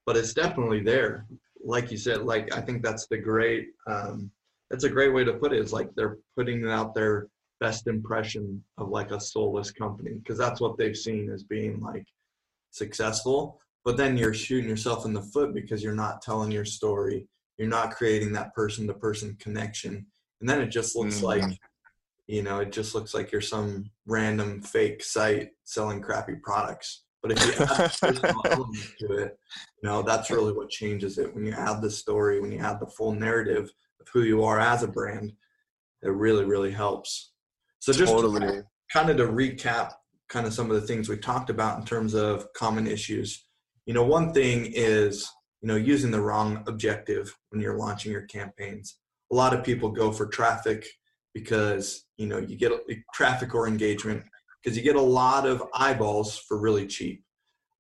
but 0.06 0.16
it's 0.16 0.34
definitely 0.34 0.82
there 0.82 1.28
like 1.68 1.92
you 1.92 1.98
said, 1.98 2.24
like 2.24 2.56
I 2.56 2.62
think 2.62 2.82
that's 2.82 3.08
the 3.08 3.18
great 3.18 3.68
um, 3.88 4.32
that's 4.72 4.86
a 4.86 4.90
great 4.90 5.14
way 5.14 5.24
to 5.24 5.34
put 5.34 5.54
it. 5.54 5.60
Is 5.60 5.74
like 5.74 5.90
they're 5.96 6.18
putting 6.36 6.68
out 6.68 6.96
their 6.96 7.28
best 7.60 7.88
impression 7.88 8.64
of 8.78 8.90
like 8.90 9.12
a 9.12 9.20
soulless 9.20 9.70
company 9.72 10.14
because 10.14 10.38
that's 10.38 10.62
what 10.62 10.78
they've 10.78 10.98
seen 10.98 11.30
as 11.30 11.44
being 11.44 11.82
like 11.82 12.06
successful. 12.72 13.60
But 13.84 13.98
then 13.98 14.18
you're 14.18 14.34
shooting 14.34 14.70
yourself 14.70 15.06
in 15.06 15.14
the 15.14 15.22
foot 15.22 15.54
because 15.54 15.84
you're 15.84 15.94
not 15.94 16.22
telling 16.22 16.52
your 16.52 16.66
story. 16.66 17.28
You're 17.58 17.68
not 17.68 17.92
creating 17.92 18.34
that 18.34 18.54
person 18.54 18.88
to 18.88 18.94
person 18.94 19.38
connection. 19.40 20.06
And 20.40 20.50
then 20.50 20.62
it 20.62 20.68
just 20.68 20.96
looks 20.96 21.18
mm-hmm. 21.18 21.26
like, 21.26 21.60
you 22.28 22.44
know, 22.44 22.60
it 22.60 22.72
just 22.72 22.94
looks 22.94 23.14
like 23.14 23.32
you're 23.32 23.42
some 23.42 23.90
random 24.06 24.62
fake 24.62 25.04
site 25.04 25.50
selling 25.64 26.02
crappy 26.02 26.36
products. 26.36 27.04
But 27.28 27.38
if 27.38 27.46
you 27.46 27.66
add 27.66 27.92
personal 28.00 28.70
to 29.00 29.18
it, 29.18 29.40
you 29.82 29.90
know, 29.90 30.02
that's 30.02 30.30
really 30.30 30.54
what 30.54 30.70
changes 30.70 31.18
it. 31.18 31.34
When 31.34 31.46
you 31.46 31.54
add 31.54 31.82
the 31.82 31.92
story, 31.92 32.40
when 32.40 32.52
you 32.52 32.60
add 32.60 32.80
the 32.80 32.88
full 32.88 33.12
narrative 33.12 33.72
of 34.00 34.08
who 34.14 34.24
you 34.24 34.44
are 34.44 34.60
as 34.60 34.84
a 34.84 34.88
brand, 34.88 35.34
it 36.04 36.10
really, 36.10 36.46
really 36.46 36.72
helps. 36.72 37.32
So 37.80 37.92
just 37.92 38.12
totally. 38.12 38.62
kind 38.92 39.10
of 39.10 39.18
to 39.18 39.28
recap 39.28 39.94
kind 40.30 40.46
of 40.46 40.54
some 40.54 40.70
of 40.70 40.80
the 40.80 40.88
things 40.88 41.10
we 41.10 41.18
talked 41.18 41.50
about 41.50 41.80
in 41.80 41.86
terms 41.86 42.14
of 42.14 42.48
common 42.54 42.88
issues. 42.88 43.46
You 43.86 43.94
know, 43.94 44.04
one 44.04 44.34
thing 44.34 44.72
is, 44.74 45.30
you 45.62 45.68
know, 45.68 45.76
using 45.76 46.12
the 46.12 46.22
wrong 46.22 46.64
objective 46.68 47.36
when 47.50 47.62
you're 47.62 47.78
launching 47.78 48.12
your 48.12 48.24
campaigns. 48.24 48.98
A 49.32 49.36
lot 49.36 49.54
of 49.54 49.64
people 49.64 49.90
go 49.90 50.12
for 50.12 50.28
traffic 50.28 50.86
because, 51.34 52.06
you 52.18 52.28
know, 52.28 52.38
you 52.38 52.58
get 52.58 52.72
traffic 53.14 53.54
or 53.56 53.68
engagement 53.68 54.24
because 54.62 54.78
you 54.78 54.84
get 54.84 54.96
a 54.96 55.02
lot 55.02 55.48
of 55.48 55.64
eyeballs 55.74 56.38
for 56.38 56.60
really 56.60 56.86
cheap. 56.88 57.24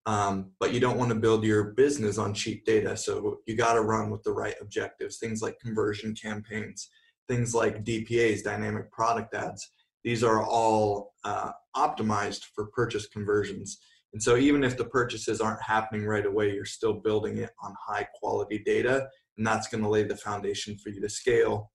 Um, 0.07 0.51
but 0.61 0.73
you 0.73 0.79
don't 0.79 0.97
want 0.97 1.09
to 1.09 1.19
build 1.19 1.43
your 1.43 1.73
business 1.73 2.17
on 2.17 2.33
cheap 2.33 2.65
data. 2.65 2.95
So 2.95 3.39
you 3.45 3.57
got 3.57 3.73
to 3.73 3.81
run 3.81 4.09
with 4.09 4.23
the 4.23 4.31
right 4.31 4.55
objectives, 4.61 5.17
things 5.17 5.41
like 5.41 5.59
conversion 5.59 6.15
campaigns, 6.15 6.89
things 7.27 7.53
like 7.53 7.83
DPAs, 7.83 8.41
dynamic 8.41 8.89
product 8.89 9.35
ads. 9.35 9.69
These 10.05 10.23
are 10.23 10.41
all 10.41 11.13
uh, 11.25 11.51
optimized 11.75 12.45
for 12.55 12.67
purchase 12.67 13.07
conversions. 13.07 13.79
And 14.13 14.23
so 14.23 14.37
even 14.37 14.63
if 14.63 14.77
the 14.77 14.85
purchases 14.85 15.41
aren't 15.41 15.61
happening 15.61 16.05
right 16.05 16.25
away, 16.25 16.53
you're 16.53 16.63
still 16.63 16.93
building 16.93 17.39
it 17.39 17.49
on 17.61 17.75
high 17.85 18.07
quality 18.17 18.63
data. 18.65 19.09
And 19.37 19.45
that's 19.45 19.67
going 19.67 19.83
to 19.83 19.89
lay 19.89 20.03
the 20.03 20.15
foundation 20.15 20.77
for 20.77 20.89
you 20.89 21.01
to 21.01 21.09
scale 21.09 21.69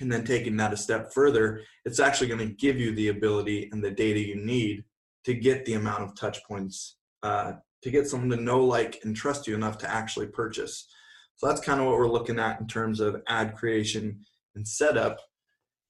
and 0.00 0.12
then 0.12 0.24
taking 0.24 0.56
that 0.58 0.72
a 0.72 0.76
step 0.76 1.14
further, 1.14 1.62
it's 1.86 2.00
actually 2.00 2.26
going 2.26 2.46
to 2.46 2.54
give 2.54 2.78
you 2.78 2.94
the 2.94 3.08
ability 3.08 3.70
and 3.72 3.82
the 3.82 3.90
data 3.90 4.20
you 4.20 4.36
need 4.36 4.84
to 5.24 5.32
get 5.32 5.64
the 5.64 5.74
amount 5.74 6.02
of 6.02 6.14
touch 6.14 6.44
points 6.44 6.96
uh, 7.24 7.54
to 7.82 7.90
get 7.90 8.06
someone 8.06 8.30
to 8.30 8.36
know, 8.36 8.62
like, 8.62 9.00
and 9.02 9.16
trust 9.16 9.46
you 9.48 9.54
enough 9.54 9.78
to 9.78 9.90
actually 9.90 10.26
purchase. 10.26 10.86
So 11.36 11.48
that's 11.48 11.60
kind 11.60 11.80
of 11.80 11.86
what 11.86 11.96
we're 11.96 12.06
looking 12.06 12.38
at 12.38 12.60
in 12.60 12.66
terms 12.68 13.00
of 13.00 13.22
ad 13.26 13.56
creation 13.56 14.20
and 14.54 14.68
setup. 14.68 15.18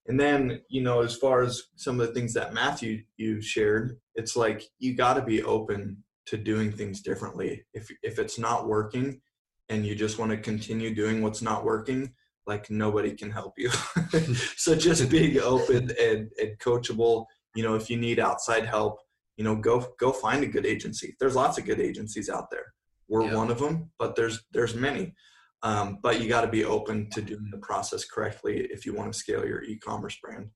And 0.06 0.18
then, 0.18 0.60
you 0.68 0.82
know, 0.82 1.02
as 1.02 1.16
far 1.16 1.42
as 1.42 1.62
some 1.76 2.00
of 2.00 2.06
the 2.06 2.14
things 2.14 2.32
that 2.34 2.54
Matthew 2.54 3.02
you 3.16 3.42
shared, 3.42 3.98
it's 4.14 4.36
like 4.36 4.62
you 4.78 4.94
got 4.94 5.14
to 5.14 5.22
be 5.22 5.42
open 5.42 6.02
to 6.26 6.36
doing 6.36 6.72
things 6.72 7.02
differently. 7.02 7.64
If 7.74 7.90
if 8.02 8.18
it's 8.18 8.38
not 8.38 8.68
working 8.68 9.20
and 9.68 9.84
you 9.84 9.94
just 9.94 10.18
want 10.18 10.30
to 10.30 10.36
continue 10.36 10.94
doing 10.94 11.22
what's 11.22 11.42
not 11.42 11.64
working, 11.64 12.12
like 12.46 12.70
nobody 12.70 13.14
can 13.14 13.30
help 13.30 13.54
you. 13.56 13.70
so 14.56 14.74
just 14.74 15.10
being 15.16 15.38
open 15.40 15.90
and, 16.00 16.30
and 16.40 16.58
coachable, 16.58 17.26
you 17.54 17.62
know, 17.62 17.74
if 17.74 17.90
you 17.90 17.96
need 17.96 18.18
outside 18.18 18.66
help, 18.66 19.00
you 19.36 19.44
know, 19.44 19.56
go 19.56 19.86
go 19.98 20.12
find 20.12 20.44
a 20.44 20.48
good 20.48 20.66
agency. 20.66 21.16
There's 21.18 21.36
lots 21.36 21.58
of 21.58 21.64
good 21.64 21.80
agencies 21.80 22.28
out 22.28 22.50
there. 22.50 22.72
We're 23.08 23.26
yeah. 23.26 23.36
one 23.36 23.50
of 23.50 23.58
them, 23.58 23.90
but 23.98 24.16
there's 24.16 24.44
there's 24.52 24.74
many. 24.74 25.14
Um, 25.62 25.98
but 26.02 26.20
you 26.20 26.28
got 26.28 26.42
to 26.42 26.48
be 26.48 26.64
open 26.64 27.08
to 27.10 27.22
doing 27.22 27.48
the 27.50 27.58
process 27.58 28.04
correctly 28.04 28.68
if 28.70 28.84
you 28.84 28.92
want 28.92 29.10
to 29.10 29.18
scale 29.18 29.46
your 29.46 29.62
e-commerce 29.62 30.18
brand. 30.22 30.50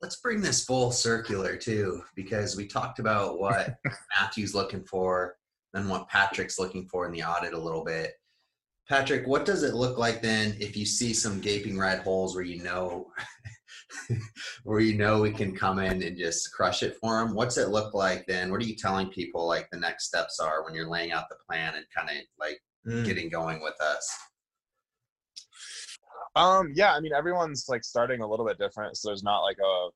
Let's 0.00 0.16
bring 0.16 0.40
this 0.40 0.64
full 0.64 0.92
circular 0.92 1.56
too, 1.56 2.02
because 2.14 2.56
we 2.56 2.66
talked 2.66 2.98
about 2.98 3.38
what 3.38 3.76
Matthew's 4.18 4.54
looking 4.54 4.82
for 4.84 5.36
and 5.74 5.90
what 5.90 6.08
Patrick's 6.08 6.58
looking 6.58 6.88
for 6.88 7.04
in 7.04 7.12
the 7.12 7.22
audit 7.22 7.52
a 7.52 7.58
little 7.58 7.84
bit. 7.84 8.12
Patrick, 8.88 9.26
what 9.26 9.44
does 9.44 9.62
it 9.62 9.74
look 9.74 9.98
like 9.98 10.22
then 10.22 10.56
if 10.58 10.76
you 10.76 10.86
see 10.86 11.12
some 11.12 11.40
gaping 11.40 11.78
red 11.78 12.00
holes 12.00 12.34
where 12.34 12.44
you 12.44 12.62
know 12.62 13.08
where 14.64 14.80
you 14.80 14.96
know 14.96 15.20
we 15.20 15.30
can 15.30 15.54
come 15.54 15.78
in 15.78 16.02
and 16.02 16.16
just 16.16 16.52
crush 16.52 16.82
it 16.82 16.96
for 17.00 17.18
them? 17.18 17.34
What's 17.34 17.56
it 17.56 17.68
look 17.68 17.94
like 17.94 18.26
then? 18.26 18.50
What 18.50 18.60
are 18.60 18.66
you 18.66 18.76
telling 18.76 19.08
people 19.08 19.46
like 19.46 19.68
the 19.70 19.78
next 19.78 20.06
steps 20.06 20.40
are 20.40 20.64
when 20.64 20.74
you're 20.74 20.88
laying 20.88 21.12
out 21.12 21.28
the 21.28 21.36
plan 21.48 21.74
and 21.74 21.84
kind 21.96 22.10
of 22.10 22.16
like 22.38 22.60
mm. 22.86 23.04
getting 23.04 23.28
going 23.28 23.62
with 23.62 23.80
us? 23.80 24.16
Um, 26.34 26.72
yeah, 26.74 26.94
I 26.94 27.00
mean 27.00 27.12
everyone's 27.12 27.66
like 27.68 27.84
starting 27.84 28.20
a 28.20 28.28
little 28.28 28.46
bit 28.46 28.58
different, 28.58 28.96
so 28.96 29.08
there's 29.08 29.22
not 29.22 29.40
like 29.40 29.58
a 29.58 29.88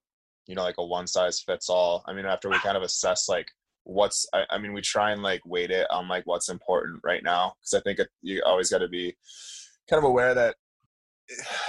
you 0.46 0.54
know 0.54 0.62
like 0.62 0.78
a 0.78 0.84
one 0.84 1.06
size 1.06 1.40
fits 1.40 1.68
all. 1.68 2.02
I 2.06 2.12
mean, 2.12 2.26
after 2.26 2.48
we 2.48 2.58
kind 2.58 2.76
of 2.76 2.82
assess 2.82 3.28
like 3.28 3.46
what's 3.84 4.26
I, 4.32 4.44
I, 4.50 4.58
mean 4.58 4.72
we 4.72 4.80
try 4.80 5.10
and 5.12 5.22
like 5.22 5.40
weight 5.44 5.70
it 5.70 5.86
on 5.90 6.08
like 6.08 6.26
what's 6.26 6.48
important 6.48 7.00
right 7.02 7.22
now 7.24 7.54
because 7.60 7.74
i 7.74 7.82
think 7.82 7.98
it, 7.98 8.08
you 8.22 8.42
always 8.44 8.70
got 8.70 8.78
to 8.78 8.88
be 8.88 9.16
kind 9.88 9.98
of 9.98 10.04
aware 10.04 10.34
that 10.34 10.56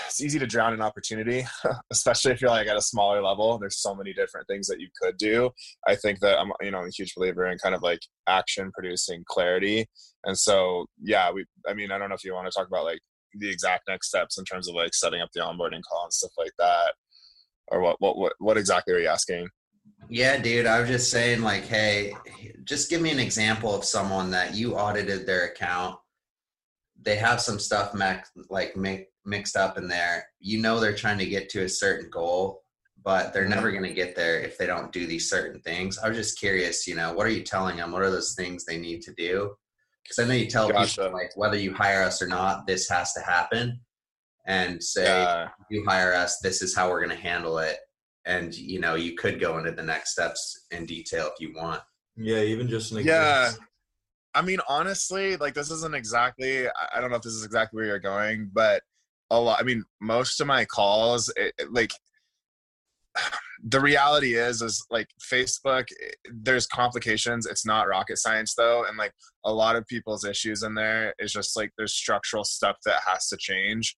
it's 0.07 0.21
easy 0.21 0.39
to 0.39 0.47
drown 0.47 0.73
in 0.73 0.81
opportunity 0.81 1.45
especially 1.91 2.31
if 2.31 2.41
you're 2.41 2.49
like 2.49 2.67
at 2.67 2.77
a 2.77 2.81
smaller 2.81 3.21
level 3.21 3.57
there's 3.57 3.77
so 3.77 3.93
many 3.93 4.13
different 4.13 4.47
things 4.47 4.67
that 4.67 4.79
you 4.79 4.87
could 4.99 5.17
do 5.17 5.49
i 5.87 5.95
think 5.95 6.19
that 6.19 6.39
i'm 6.39 6.51
you 6.61 6.71
know 6.71 6.79
I'm 6.79 6.87
a 6.87 6.91
huge 6.91 7.13
believer 7.15 7.45
in 7.47 7.57
kind 7.57 7.75
of 7.75 7.83
like 7.83 7.99
action 8.27 8.71
producing 8.73 9.23
clarity 9.27 9.85
and 10.25 10.37
so 10.37 10.85
yeah 11.01 11.31
we 11.31 11.45
i 11.67 11.73
mean 11.73 11.91
i 11.91 11.97
don't 11.97 12.09
know 12.09 12.15
if 12.15 12.23
you 12.23 12.33
want 12.33 12.51
to 12.51 12.57
talk 12.57 12.67
about 12.67 12.85
like 12.85 12.99
the 13.35 13.49
exact 13.49 13.83
next 13.87 14.07
steps 14.07 14.37
in 14.37 14.45
terms 14.45 14.67
of 14.67 14.75
like 14.75 14.93
setting 14.93 15.21
up 15.21 15.29
the 15.33 15.41
onboarding 15.41 15.81
call 15.89 16.03
and 16.03 16.13
stuff 16.13 16.31
like 16.37 16.53
that 16.57 16.93
or 17.67 17.81
what 17.81 17.95
what 17.99 18.17
what, 18.17 18.33
what 18.39 18.57
exactly 18.57 18.93
are 18.93 18.99
you 18.99 19.07
asking 19.07 19.47
yeah, 20.09 20.37
dude. 20.37 20.65
I 20.65 20.79
was 20.79 20.89
just 20.89 21.11
saying, 21.11 21.41
like, 21.41 21.65
hey, 21.65 22.13
just 22.63 22.89
give 22.89 23.01
me 23.01 23.11
an 23.11 23.19
example 23.19 23.73
of 23.73 23.85
someone 23.85 24.31
that 24.31 24.55
you 24.55 24.75
audited 24.75 25.25
their 25.25 25.45
account. 25.45 25.97
they 27.01 27.15
have 27.15 27.41
some 27.41 27.59
stuff 27.59 27.93
mac- 27.93 28.27
like 28.49 28.75
mi- 28.75 29.07
mixed 29.25 29.55
up 29.55 29.77
in 29.77 29.87
there. 29.87 30.25
You 30.39 30.61
know 30.61 30.79
they're 30.79 30.95
trying 30.95 31.17
to 31.19 31.25
get 31.25 31.49
to 31.49 31.63
a 31.63 31.69
certain 31.69 32.09
goal, 32.09 32.63
but 33.03 33.33
they're 33.33 33.43
mm-hmm. 33.43 33.51
never 33.51 33.71
going 33.71 33.83
to 33.83 33.93
get 33.93 34.15
there 34.15 34.39
if 34.39 34.57
they 34.57 34.67
don't 34.67 34.91
do 34.91 35.05
these 35.05 35.29
certain 35.29 35.61
things. 35.61 35.97
I 35.97 36.07
was 36.07 36.17
just 36.17 36.39
curious, 36.39 36.87
you 36.87 36.95
know, 36.95 37.13
what 37.13 37.27
are 37.27 37.31
you 37.31 37.43
telling 37.43 37.77
them? 37.77 37.91
What 37.91 38.01
are 38.01 38.11
those 38.11 38.33
things 38.35 38.65
they 38.65 38.77
need 38.77 39.01
to 39.03 39.13
do? 39.13 39.55
Because 40.03 40.19
I 40.19 40.27
know 40.27 40.33
you 40.33 40.47
tell 40.47 40.69
Gotcha. 40.69 41.01
people 41.01 41.13
like 41.13 41.31
whether 41.35 41.57
you 41.57 41.73
hire 41.73 42.03
us 42.03 42.21
or 42.21 42.27
not, 42.27 42.65
this 42.67 42.89
has 42.89 43.13
to 43.13 43.21
happen, 43.21 43.79
and 44.47 44.83
say 44.83 45.05
Yeah. 45.05 45.49
you 45.69 45.85
hire 45.87 46.13
us, 46.13 46.39
this 46.39 46.61
is 46.61 46.75
how 46.75 46.89
we're 46.89 47.05
going 47.05 47.15
to 47.15 47.23
handle 47.23 47.59
it. 47.59 47.77
And 48.25 48.53
you 48.53 48.79
know, 48.79 48.95
you 48.95 49.15
could 49.15 49.39
go 49.39 49.57
into 49.57 49.71
the 49.71 49.83
next 49.83 50.11
steps 50.11 50.65
in 50.71 50.85
detail 50.85 51.27
if 51.27 51.39
you 51.39 51.53
want. 51.55 51.81
Yeah, 52.15 52.39
even 52.39 52.67
just 52.67 52.91
an 52.91 53.05
Yeah. 53.05 53.45
example. 53.45 53.67
I 54.33 54.41
mean, 54.41 54.59
honestly, 54.67 55.37
like 55.37 55.53
this 55.53 55.71
isn't 55.71 55.95
exactly. 55.95 56.67
I 56.67 56.71
I 56.93 57.01
don't 57.01 57.09
know 57.09 57.17
if 57.17 57.21
this 57.21 57.33
is 57.33 57.45
exactly 57.45 57.77
where 57.77 57.85
you're 57.85 57.99
going, 57.99 58.49
but 58.53 58.83
a 59.31 59.39
lot. 59.39 59.59
I 59.59 59.63
mean, 59.63 59.83
most 59.99 60.39
of 60.41 60.45
my 60.47 60.65
calls, 60.65 61.31
it, 61.35 61.53
it, 61.57 61.73
like 61.73 61.91
the 63.63 63.79
reality 63.79 64.35
is, 64.35 64.61
is 64.61 64.85
like 64.91 65.07
Facebook. 65.31 65.85
it- 65.91 66.15
There's 66.31 66.67
complications. 66.67 67.45
It's 67.45 67.65
not 67.65 67.87
rocket 67.87 68.17
science 68.17 68.53
though, 68.55 68.85
and 68.87 68.97
like 68.97 69.13
a 69.45 69.51
lot 69.53 69.75
of 69.75 69.87
people's 69.87 70.25
issues 70.25 70.63
in 70.63 70.75
there 70.75 71.13
is 71.19 71.31
just 71.33 71.57
like 71.57 71.71
there's 71.77 71.93
structural 71.95 72.43
stuff 72.43 72.77
that 72.85 73.01
has 73.07 73.27
to 73.29 73.37
change 73.37 73.95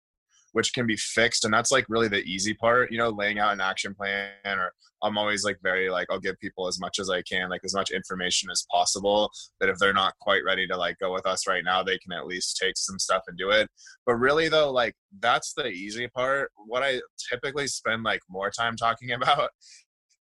which 0.54 0.74
can 0.74 0.86
be 0.86 0.98
fixed 0.98 1.46
and 1.46 1.54
that's 1.54 1.72
like 1.72 1.86
really 1.90 2.08
the 2.08 2.24
easy 2.24 2.54
part 2.54 2.92
you 2.92 2.98
know 2.98 3.10
laying 3.10 3.40
out 3.40 3.54
an 3.54 3.62
action 3.62 3.94
plan 3.94 4.30
or 4.46 4.72
i'm 5.04 5.18
always 5.18 5.44
like 5.44 5.58
very 5.64 5.90
like 5.90 6.08
i'll 6.10 6.20
give 6.20 6.38
people 6.40 6.68
as 6.68 6.80
much 6.80 7.00
as 7.00 7.10
i 7.10 7.22
can 7.24 7.50
like 7.50 7.62
as 7.64 7.74
much 7.74 7.92
information 7.92 8.50
as 8.52 8.66
possible 8.72 9.32
that 9.60 9.70
if 9.70 9.78
they're 9.78 9.94
not 9.94 10.14
quite 10.20 10.44
ready 10.46 10.68
to 10.68 10.76
like 10.78 10.98
go 11.00 11.14
with 11.14 11.26
us 11.26 11.48
right 11.48 11.64
now 11.64 11.82
they 11.82 11.98
can 11.98 12.12
at 12.12 12.26
least 12.26 12.58
take 12.62 12.78
some 12.78 13.00
stuff 13.00 13.24
and 13.28 13.38
do 13.38 13.50
it. 13.50 13.68
But 14.06 14.16
really 14.16 14.50
though 14.50 14.72
like 14.72 14.96
that's 15.20 15.54
the 15.54 15.68
easy 15.68 16.08
part. 16.08 16.52
What 16.56 16.84
i 16.84 17.00
typically 17.30 17.68
spend 17.68 18.04
like 18.04 18.22
more 18.30 18.50
time 18.50 18.76
talking 18.76 19.12
about 19.20 19.50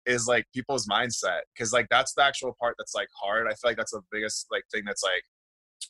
is 0.05 0.27
like 0.27 0.45
people's 0.53 0.87
mindset 0.87 1.41
because 1.53 1.71
like 1.73 1.87
that's 1.89 2.13
the 2.13 2.23
actual 2.23 2.55
part 2.59 2.75
that's 2.77 2.95
like 2.95 3.09
hard. 3.21 3.47
I 3.47 3.51
feel 3.51 3.69
like 3.69 3.77
that's 3.77 3.91
the 3.91 4.01
biggest 4.11 4.47
like 4.51 4.63
thing 4.71 4.83
that's 4.85 5.03
like 5.03 5.23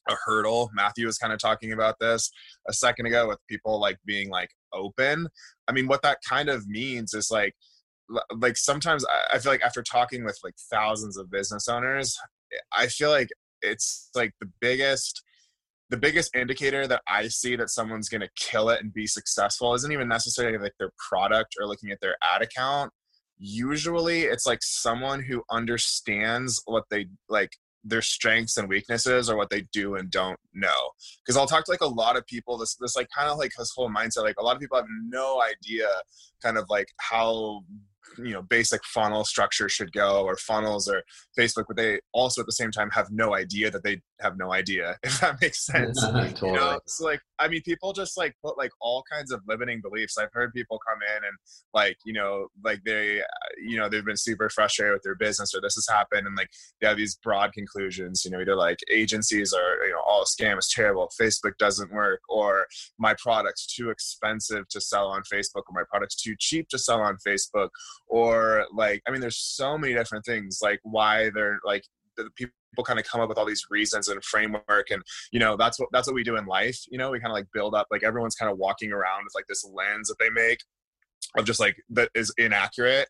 a 0.08 0.16
hurdle. 0.26 0.70
Matthew 0.74 1.06
was 1.06 1.18
kind 1.18 1.34
of 1.34 1.40
talking 1.40 1.72
about 1.72 1.96
this 2.00 2.32
a 2.68 2.74
second 2.74 3.06
ago 3.06 3.28
with 3.28 3.40
people 3.50 3.80
like 3.80 3.98
being 4.06 4.30
like 4.30 4.50
open. 4.74 5.28
I 5.68 5.72
mean 5.72 5.88
what 5.88 6.02
that 6.04 6.20
kind 6.28 6.50
of 6.50 6.68
means 6.68 7.14
is 7.14 7.30
like 7.32 7.54
like 8.40 8.58
sometimes 8.58 9.06
I- 9.32 9.40
feel 9.40 9.52
like 9.52 9.64
after 9.64 9.84
talking 9.84 10.24
with 10.26 10.40
like 10.44 10.56
thousands 10.72 11.18
of 11.18 11.30
business 11.30 11.68
owners 11.68 12.18
i 12.74 12.88
feel 12.88 13.12
like 13.12 13.30
it's 13.62 14.10
like 14.16 14.34
the 14.40 14.50
biggest 14.60 15.22
the 15.90 15.98
biggest 15.98 16.36
indicator 16.36 16.88
that 16.88 17.02
i 17.08 17.28
see 17.28 17.56
that 17.56 17.70
someone's 17.70 18.10
going 18.10 18.22
to 18.22 18.30
kill 18.36 18.70
it 18.70 18.82
and 18.82 18.94
be 18.94 19.08
successful 19.08 19.74
isn't 19.74 19.92
even 19.92 20.08
necessarily 20.08 20.58
like 20.58 20.74
their 20.80 20.92
product 21.10 21.56
or 21.60 21.68
looking 21.68 21.92
at 21.92 22.00
their 22.02 22.16
ad 22.22 22.42
account. 22.42 22.92
Usually 23.38 24.24
it's 24.24 24.46
like 24.46 24.60
someone 24.62 25.24
who 25.24 25.44
understands 25.50 26.62
what 26.66 26.84
they 26.92 27.08
like 27.30 27.56
their 27.84 28.02
strengths 28.02 28.58
and 28.58 28.68
weaknesses 28.68 29.30
or 29.30 29.38
what 29.38 29.50
they 29.50 29.62
do 29.72 29.96
and 29.96 30.12
don't 30.12 30.40
know. 30.54 30.92
Because 31.24 31.38
i'll 31.38 31.48
talk 31.48 31.66
to 31.66 31.72
like 31.72 31.82
a 31.82 31.88
lot 31.88 32.18
of 32.18 32.26
people 32.28 32.58
this 32.58 32.76
this 32.76 32.96
like 32.96 33.08
kind 33.16 33.30
of 33.30 33.38
like 33.38 33.52
this 33.58 33.74
whole 33.76 33.90
mindset 33.90 34.24
like 34.24 34.36
a 34.40 34.44
lot 34.44 34.56
of 34.56 34.62
people 34.62 34.78
have 34.78 34.88
no 35.08 35.42
idea 35.42 35.88
kind 36.42 36.58
of 36.58 36.66
like 36.70 36.88
how 36.98 37.64
you 38.18 38.34
know 38.34 38.42
basic 38.42 38.84
funnel 38.86 39.24
structure 39.24 39.70
should 39.70 39.92
go 39.94 40.24
or 40.24 40.36
funnels 40.38 40.88
or 40.88 41.04
facebook 41.38 41.66
but 41.68 41.78
they 41.78 42.00
also 42.14 42.42
at 42.42 42.48
the 42.48 42.54
same 42.54 42.72
time 42.72 42.90
have 42.90 43.08
no 43.12 43.36
idea 43.36 43.70
that 43.70 43.84
they 43.84 44.02
have 44.20 44.38
no 44.38 44.52
idea 44.54 44.98
if 45.04 45.20
that 45.20 45.40
makes 45.42 45.66
sense 45.66 46.02
totally. 46.02 46.34
you 46.42 46.52
know 46.54 46.80
so 46.88 47.06
like 47.06 47.22
i 47.40 47.48
mean 47.48 47.62
people 47.64 47.94
just 47.94 48.18
like 48.18 48.34
put 48.44 48.58
like 48.58 48.72
all 48.82 49.04
kinds 49.12 49.32
of 49.32 49.42
limiting 49.48 49.82
beliefs 49.82 50.18
i've 50.18 50.34
heard 50.34 50.54
people 50.54 50.80
come 50.88 51.00
in 51.18 51.24
and 51.24 51.38
like 51.74 51.98
you 52.06 52.14
know 52.14 52.48
like 52.64 52.80
they 52.86 53.22
you 53.62 53.78
know 53.78 53.90
they've 53.90 54.06
been 54.06 54.18
super 54.18 54.50
frustrated 54.50 54.94
with 54.94 55.04
their 55.04 55.16
business 55.16 55.54
or 55.54 55.62
this 55.62 55.76
has 55.76 55.88
happened 55.90 56.28
and 56.28 56.36
like 56.36 56.50
they 56.82 56.88
have 56.88 56.98
these 56.98 57.18
broad 57.24 57.54
conclusions 57.54 58.24
you 58.26 58.32
know 58.32 58.40
either 58.40 58.56
like 58.56 58.80
agencies 58.92 59.54
are 59.54 59.86
you 59.86 59.92
know 59.92 60.02
all 60.08 60.26
scam 60.26 60.58
is 60.58 60.70
terrible 60.74 61.10
facebook 61.20 61.58
doesn't 61.58 61.92
work 61.92 62.20
or 62.30 62.66
my 62.98 63.16
product's 63.22 63.74
too 63.74 63.90
expensive 63.90 64.68
to 64.70 64.82
sell 64.82 65.08
on 65.08 65.22
facebook 65.22 65.64
or 65.68 65.74
my 65.74 65.84
product's 65.90 66.22
too 66.22 66.36
cheap 66.40 66.68
to 66.70 66.78
sell 66.78 67.02
on 67.02 67.18
facebook 67.26 67.70
or 68.08 68.66
like 68.74 69.02
i 69.08 69.12
mean 69.12 69.22
there's 69.22 69.38
so 69.38 69.78
many 69.78 69.94
different 69.94 70.26
things 70.26 70.60
like 70.62 70.80
why 70.84 71.30
they're 71.34 71.60
like 71.64 71.84
the 72.18 72.30
people 72.36 72.54
kind 72.84 73.00
of 73.00 73.06
come 73.06 73.22
up 73.22 73.30
with 73.30 73.38
all 73.38 73.46
these 73.46 73.66
reasons 73.70 74.08
and 74.08 74.24
framework 74.24 74.90
and 74.92 75.02
you 75.32 75.40
know 75.40 75.56
that's 75.58 75.80
what 75.80 75.90
that's 75.92 76.08
what 76.08 76.16
we 76.16 76.24
do 76.24 76.36
in 76.38 76.46
life 76.46 76.80
you 76.90 76.98
know? 76.98 77.12
We 77.12 77.20
kind 77.20 77.32
of 77.32 77.36
like 77.36 77.48
build 77.54 77.76
up 77.76 77.88
like 77.92 78.04
everyone's 78.04 78.36
kind 78.36 78.52
of 78.52 78.58
walking 78.58 78.92
around 78.92 79.24
with 79.24 79.34
like 79.36 79.48
this 79.48 79.68
lens 79.74 80.08
that 80.08 80.20
they 80.20 80.30
make 80.30 80.60
of 81.38 81.46
just 81.46 81.60
like 81.60 81.76
that 81.90 82.10
is 82.16 82.34
inaccurate 82.38 83.08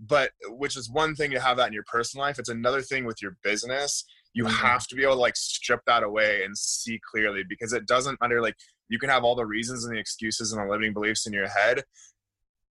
but 0.00 0.30
which 0.46 0.76
is 0.76 0.90
one 0.90 1.14
thing 1.14 1.30
to 1.30 1.40
have 1.40 1.58
that 1.58 1.68
in 1.68 1.72
your 1.74 1.84
personal 1.84 2.24
life. 2.24 2.38
It's 2.38 2.48
another 2.48 2.80
thing 2.80 3.04
with 3.04 3.20
your 3.20 3.36
business. 3.44 4.04
You 4.32 4.44
Mhm. 4.44 4.50
have 4.50 4.86
to 4.86 4.94
be 4.94 5.02
able 5.02 5.14
to 5.14 5.20
like 5.20 5.36
strip 5.36 5.80
that 5.86 6.02
away 6.02 6.42
and 6.42 6.56
see 6.56 6.98
clearly 7.10 7.44
because 7.46 7.72
it 7.74 7.86
doesn't 7.86 8.20
matter 8.20 8.40
like 8.40 8.56
you 8.88 8.98
can 8.98 9.10
have 9.10 9.24
all 9.24 9.34
the 9.34 9.44
reasons 9.44 9.84
and 9.84 9.94
the 9.94 10.00
excuses 10.00 10.52
and 10.52 10.60
the 10.62 10.70
limiting 10.70 10.94
beliefs 10.94 11.26
in 11.26 11.32
your 11.32 11.48
head 11.48 11.84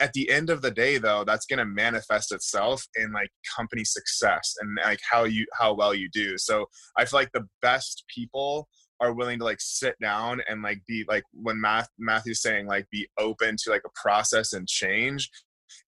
at 0.01 0.13
the 0.13 0.29
end 0.29 0.49
of 0.49 0.61
the 0.61 0.71
day 0.71 0.97
though 0.97 1.23
that's 1.23 1.45
going 1.45 1.59
to 1.59 1.65
manifest 1.65 2.33
itself 2.33 2.83
in 2.95 3.13
like 3.13 3.29
company 3.55 3.85
success 3.85 4.55
and 4.59 4.77
like 4.83 4.99
how 5.09 5.23
you 5.23 5.45
how 5.57 5.73
well 5.73 5.93
you 5.93 6.09
do. 6.11 6.37
So 6.37 6.65
i 6.97 7.05
feel 7.05 7.19
like 7.19 7.31
the 7.33 7.47
best 7.61 8.03
people 8.13 8.67
are 8.99 9.13
willing 9.13 9.39
to 9.39 9.45
like 9.45 9.61
sit 9.61 9.95
down 10.01 10.41
and 10.47 10.61
like 10.61 10.81
be 10.87 11.05
like 11.07 11.23
when 11.33 11.59
Math, 11.61 11.89
matthew's 11.97 12.41
saying 12.41 12.67
like 12.67 12.87
be 12.91 13.07
open 13.19 13.55
to 13.63 13.71
like 13.71 13.83
a 13.85 13.99
process 14.01 14.53
and 14.53 14.67
change 14.67 15.29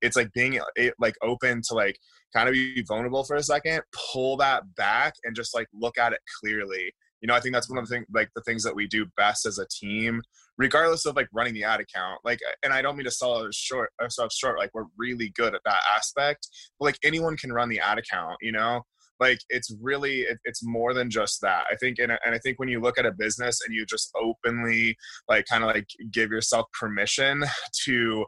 it's 0.01 0.15
like 0.15 0.31
being 0.33 0.59
eh, 0.77 0.91
like 0.99 1.15
open 1.21 1.61
to 1.67 1.73
like 1.73 1.97
kind 2.33 2.47
of 2.47 2.53
be 2.53 2.83
vulnerable 2.87 3.23
for 3.23 3.35
a 3.35 3.43
second 3.43 3.81
pull 4.11 4.37
that 4.37 4.63
back 4.75 5.13
and 5.23 5.35
just 5.35 5.53
like 5.53 5.67
look 5.73 5.97
at 5.97 6.13
it 6.13 6.19
clearly. 6.39 6.93
You 7.21 7.27
know 7.27 7.35
i 7.35 7.39
think 7.39 7.53
that's 7.53 7.69
one 7.69 7.79
of 7.79 7.87
the 7.87 7.95
things 7.95 8.05
like 8.13 8.29
the 8.35 8.41
things 8.41 8.63
that 8.63 8.75
we 8.75 8.85
do 8.87 9.05
best 9.15 9.45
as 9.45 9.57
a 9.57 9.67
team 9.67 10.21
regardless 10.57 11.05
of 11.05 11.15
like 11.15 11.27
running 11.33 11.53
the 11.53 11.63
ad 11.63 11.79
account 11.79 12.19
like 12.23 12.39
and 12.63 12.73
i 12.73 12.81
don't 12.81 12.95
mean 12.95 13.05
to 13.05 13.11
sell 13.11 13.33
ourselves 13.33 13.57
short 13.57 13.89
uh, 13.99 14.03
ourselves 14.03 14.35
short 14.35 14.59
like 14.59 14.69
we're 14.73 14.85
really 14.97 15.31
good 15.35 15.55
at 15.55 15.61
that 15.65 15.81
aspect 15.95 16.47
but 16.79 16.85
like 16.85 16.97
anyone 17.03 17.35
can 17.37 17.51
run 17.51 17.69
the 17.69 17.79
ad 17.79 17.97
account 17.97 18.35
you 18.41 18.51
know? 18.51 18.81
Like 19.19 19.39
it's 19.49 19.73
really 19.81 20.21
it, 20.21 20.37
it's 20.43 20.65
more 20.65 20.93
than 20.93 21.09
just 21.09 21.39
that. 21.41 21.65
I 21.71 21.75
think 21.75 21.99
and, 21.99 22.11
and 22.11 22.35
i 22.35 22.39
think 22.39 22.59
when 22.59 22.67
you 22.67 22.81
look 22.81 22.97
at 22.97 23.05
a 23.05 23.11
business 23.11 23.59
and 23.65 23.73
you 23.73 23.85
just 23.85 24.11
openly 24.21 24.97
like 25.29 25.45
kind 25.45 25.63
of 25.63 25.69
like 25.69 25.87
give 26.11 26.31
yourself 26.31 26.65
permission 26.77 27.43
to 27.85 28.25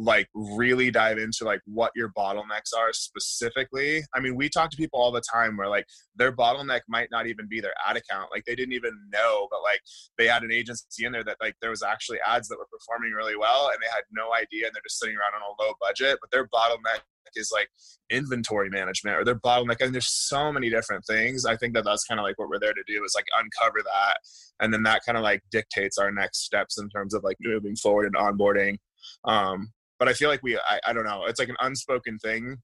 like 0.00 0.28
really 0.34 0.90
dive 0.90 1.18
into 1.18 1.44
like 1.44 1.60
what 1.66 1.92
your 1.94 2.10
bottlenecks 2.16 2.74
are 2.76 2.92
specifically. 2.92 4.02
I 4.14 4.20
mean 4.20 4.34
we 4.34 4.48
talk 4.48 4.70
to 4.70 4.76
people 4.76 5.00
all 5.00 5.12
the 5.12 5.22
time 5.32 5.56
where 5.56 5.68
like 5.68 5.86
their 6.16 6.32
bottleneck 6.32 6.80
might 6.88 7.08
not 7.10 7.26
even 7.26 7.46
be 7.48 7.60
their 7.60 7.74
ad 7.86 7.96
account. 7.96 8.30
Like 8.32 8.44
they 8.46 8.54
didn't 8.54 8.72
even 8.72 8.92
know 9.12 9.46
but 9.50 9.62
like 9.62 9.80
they 10.18 10.26
had 10.26 10.42
an 10.42 10.52
agency 10.52 11.04
in 11.04 11.12
there 11.12 11.24
that 11.24 11.36
like 11.40 11.54
there 11.60 11.70
was 11.70 11.82
actually 11.82 12.18
ads 12.26 12.48
that 12.48 12.58
were 12.58 12.66
performing 12.70 13.12
really 13.12 13.36
well 13.36 13.70
and 13.72 13.78
they 13.82 13.90
had 13.92 14.04
no 14.10 14.32
idea 14.34 14.66
and 14.66 14.74
they're 14.74 14.82
just 14.86 14.98
sitting 14.98 15.16
around 15.16 15.34
on 15.34 15.42
a 15.42 15.62
low 15.62 15.74
budget 15.80 16.18
but 16.20 16.30
their 16.30 16.46
bottleneck 16.48 17.00
is 17.36 17.50
like 17.52 17.68
inventory 18.10 18.68
management 18.70 19.16
or 19.16 19.24
their 19.24 19.36
bottleneck 19.36 19.76
and 19.80 19.94
there's 19.94 20.10
so 20.10 20.52
many 20.52 20.68
different 20.68 21.04
things. 21.06 21.44
I 21.44 21.56
think 21.56 21.74
that 21.74 21.84
that's 21.84 22.04
kind 22.04 22.18
of 22.18 22.24
like 22.24 22.38
what 22.38 22.48
we're 22.48 22.58
there 22.58 22.72
to 22.72 22.82
do 22.86 23.04
is 23.04 23.12
like 23.14 23.26
uncover 23.38 23.78
that 23.84 24.18
and 24.60 24.72
then 24.72 24.82
that 24.84 25.02
kind 25.04 25.18
of 25.18 25.22
like 25.22 25.42
dictates 25.50 25.98
our 25.98 26.10
next 26.10 26.44
steps 26.44 26.78
in 26.78 26.88
terms 26.88 27.14
of 27.14 27.22
like 27.22 27.36
moving 27.40 27.76
forward 27.76 28.06
and 28.06 28.14
onboarding 28.14 28.78
um 29.24 29.72
but 30.00 30.08
i 30.08 30.12
feel 30.12 30.28
like 30.28 30.42
we 30.42 30.56
i, 30.56 30.80
I 30.84 30.92
don't 30.92 31.04
know 31.04 31.26
it's 31.26 31.38
like 31.38 31.48
an 31.48 31.56
unspoken 31.60 32.18
thing 32.18 32.56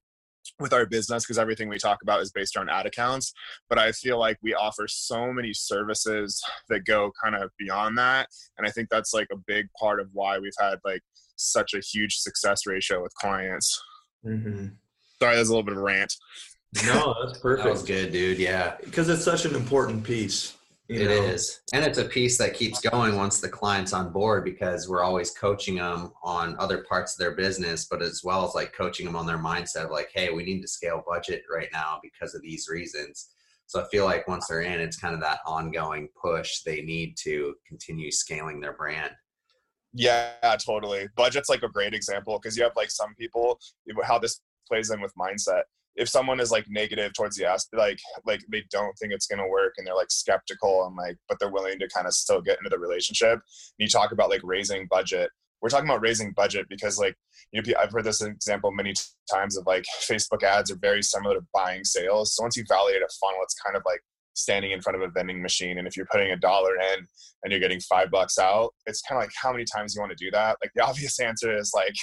with 0.60 0.72
our 0.72 0.86
business 0.86 1.24
because 1.24 1.38
everything 1.38 1.68
we 1.68 1.78
talk 1.78 1.98
about 2.02 2.20
is 2.20 2.32
based 2.32 2.56
on 2.56 2.68
ad 2.68 2.86
accounts 2.86 3.32
but 3.68 3.78
i 3.78 3.92
feel 3.92 4.18
like 4.18 4.38
we 4.42 4.54
offer 4.54 4.86
so 4.88 5.32
many 5.32 5.52
services 5.52 6.42
that 6.68 6.84
go 6.84 7.12
kind 7.22 7.36
of 7.36 7.50
beyond 7.58 7.96
that 7.98 8.28
and 8.58 8.66
i 8.66 8.70
think 8.70 8.88
that's 8.90 9.14
like 9.14 9.28
a 9.32 9.36
big 9.46 9.66
part 9.78 10.00
of 10.00 10.08
why 10.12 10.38
we've 10.38 10.52
had 10.58 10.78
like 10.84 11.02
such 11.36 11.74
a 11.74 11.80
huge 11.80 12.16
success 12.16 12.66
ratio 12.66 13.00
with 13.02 13.14
clients 13.14 13.80
hmm 14.24 14.66
sorry 15.20 15.36
that's 15.36 15.48
a 15.48 15.52
little 15.52 15.62
bit 15.62 15.72
of 15.72 15.78
a 15.78 15.82
rant 15.82 16.14
No, 16.84 17.14
that's 17.24 17.38
perfect 17.38 17.64
That 17.64 17.70
was 17.70 17.82
good, 17.82 18.12
dude. 18.12 18.38
Yeah, 18.38 18.74
Because 18.84 19.08
it's 19.08 19.24
such 19.24 19.44
an 19.46 19.54
important 19.54 20.04
piece. 20.04 20.55
It 20.88 21.00
you 21.00 21.08
is, 21.08 21.60
and 21.72 21.84
it's 21.84 21.98
a 21.98 22.04
piece 22.04 22.38
that 22.38 22.54
keeps 22.54 22.80
going 22.80 23.16
once 23.16 23.40
the 23.40 23.48
client's 23.48 23.92
on 23.92 24.12
board 24.12 24.44
because 24.44 24.88
we're 24.88 25.02
always 25.02 25.32
coaching 25.32 25.76
them 25.76 26.12
on 26.22 26.56
other 26.58 26.84
parts 26.88 27.14
of 27.14 27.18
their 27.18 27.34
business, 27.34 27.86
but 27.90 28.02
as 28.02 28.22
well 28.22 28.46
as 28.46 28.54
like 28.54 28.72
coaching 28.72 29.06
them 29.06 29.16
on 29.16 29.26
their 29.26 29.38
mindset 29.38 29.86
of 29.86 29.90
like, 29.90 30.10
hey, 30.14 30.30
we 30.30 30.44
need 30.44 30.60
to 30.62 30.68
scale 30.68 31.02
budget 31.08 31.42
right 31.52 31.68
now 31.72 31.98
because 32.02 32.34
of 32.34 32.42
these 32.42 32.68
reasons. 32.68 33.30
So 33.66 33.82
I 33.82 33.88
feel 33.88 34.04
like 34.04 34.28
once 34.28 34.46
they're 34.46 34.60
in, 34.60 34.80
it's 34.80 34.96
kind 34.96 35.14
of 35.14 35.20
that 35.22 35.40
ongoing 35.44 36.08
push. 36.20 36.60
They 36.60 36.82
need 36.82 37.16
to 37.24 37.54
continue 37.66 38.12
scaling 38.12 38.60
their 38.60 38.74
brand. 38.74 39.10
Yeah, 39.92 40.56
totally. 40.64 41.08
Budget's 41.16 41.48
like 41.48 41.62
a 41.62 41.68
great 41.68 41.94
example 41.94 42.38
because 42.38 42.56
you 42.56 42.62
have 42.62 42.76
like 42.76 42.90
some 42.90 43.14
people 43.14 43.58
how 44.04 44.18
this 44.18 44.40
plays 44.68 44.90
in 44.90 45.00
with 45.00 45.12
mindset 45.16 45.62
if 45.96 46.08
someone 46.08 46.40
is 46.40 46.50
like 46.50 46.66
negative 46.68 47.12
towards 47.14 47.36
the 47.36 47.44
ask 47.44 47.68
like 47.72 47.98
like 48.24 48.40
they 48.50 48.62
don't 48.70 48.94
think 48.98 49.12
it's 49.12 49.26
to 49.26 49.46
work 49.48 49.74
and 49.78 49.86
they're 49.86 49.94
like 49.94 50.10
skeptical 50.10 50.86
and 50.86 50.96
like 50.96 51.16
but 51.28 51.38
they're 51.38 51.50
willing 51.50 51.78
to 51.78 51.88
kind 51.88 52.06
of 52.06 52.12
still 52.12 52.40
get 52.40 52.58
into 52.58 52.70
the 52.70 52.78
relationship 52.78 53.32
and 53.32 53.40
you 53.78 53.88
talk 53.88 54.12
about 54.12 54.30
like 54.30 54.40
raising 54.44 54.86
budget 54.88 55.30
we're 55.60 55.70
talking 55.70 55.88
about 55.88 56.02
raising 56.02 56.32
budget 56.32 56.66
because 56.68 56.98
like 56.98 57.16
you 57.52 57.60
know 57.60 57.74
i've 57.80 57.92
heard 57.92 58.04
this 58.04 58.20
example 58.20 58.70
many 58.70 58.94
times 59.32 59.56
of 59.56 59.66
like 59.66 59.84
facebook 60.08 60.42
ads 60.42 60.70
are 60.70 60.78
very 60.78 61.02
similar 61.02 61.34
to 61.34 61.46
buying 61.52 61.84
sales 61.84 62.34
so 62.34 62.42
once 62.42 62.56
you 62.56 62.64
validate 62.68 63.02
a 63.02 63.08
funnel 63.20 63.40
it's 63.42 63.54
kind 63.54 63.76
of 63.76 63.82
like 63.86 64.00
standing 64.34 64.72
in 64.72 64.82
front 64.82 64.96
of 64.96 65.02
a 65.02 65.10
vending 65.12 65.40
machine 65.40 65.78
and 65.78 65.88
if 65.88 65.96
you're 65.96 66.06
putting 66.12 66.30
a 66.30 66.36
dollar 66.36 66.74
in 66.76 67.06
and 67.42 67.50
you're 67.50 67.60
getting 67.60 67.80
five 67.80 68.10
bucks 68.10 68.38
out 68.38 68.70
it's 68.84 69.00
kind 69.02 69.18
of 69.18 69.24
like 69.24 69.32
how 69.40 69.50
many 69.50 69.64
times 69.64 69.94
you 69.94 70.00
want 70.00 70.10
to 70.16 70.24
do 70.24 70.30
that? 70.30 70.58
Like 70.62 70.72
the 70.74 70.84
obvious 70.86 71.18
answer 71.18 71.56
is 71.56 71.72
like 71.74 71.94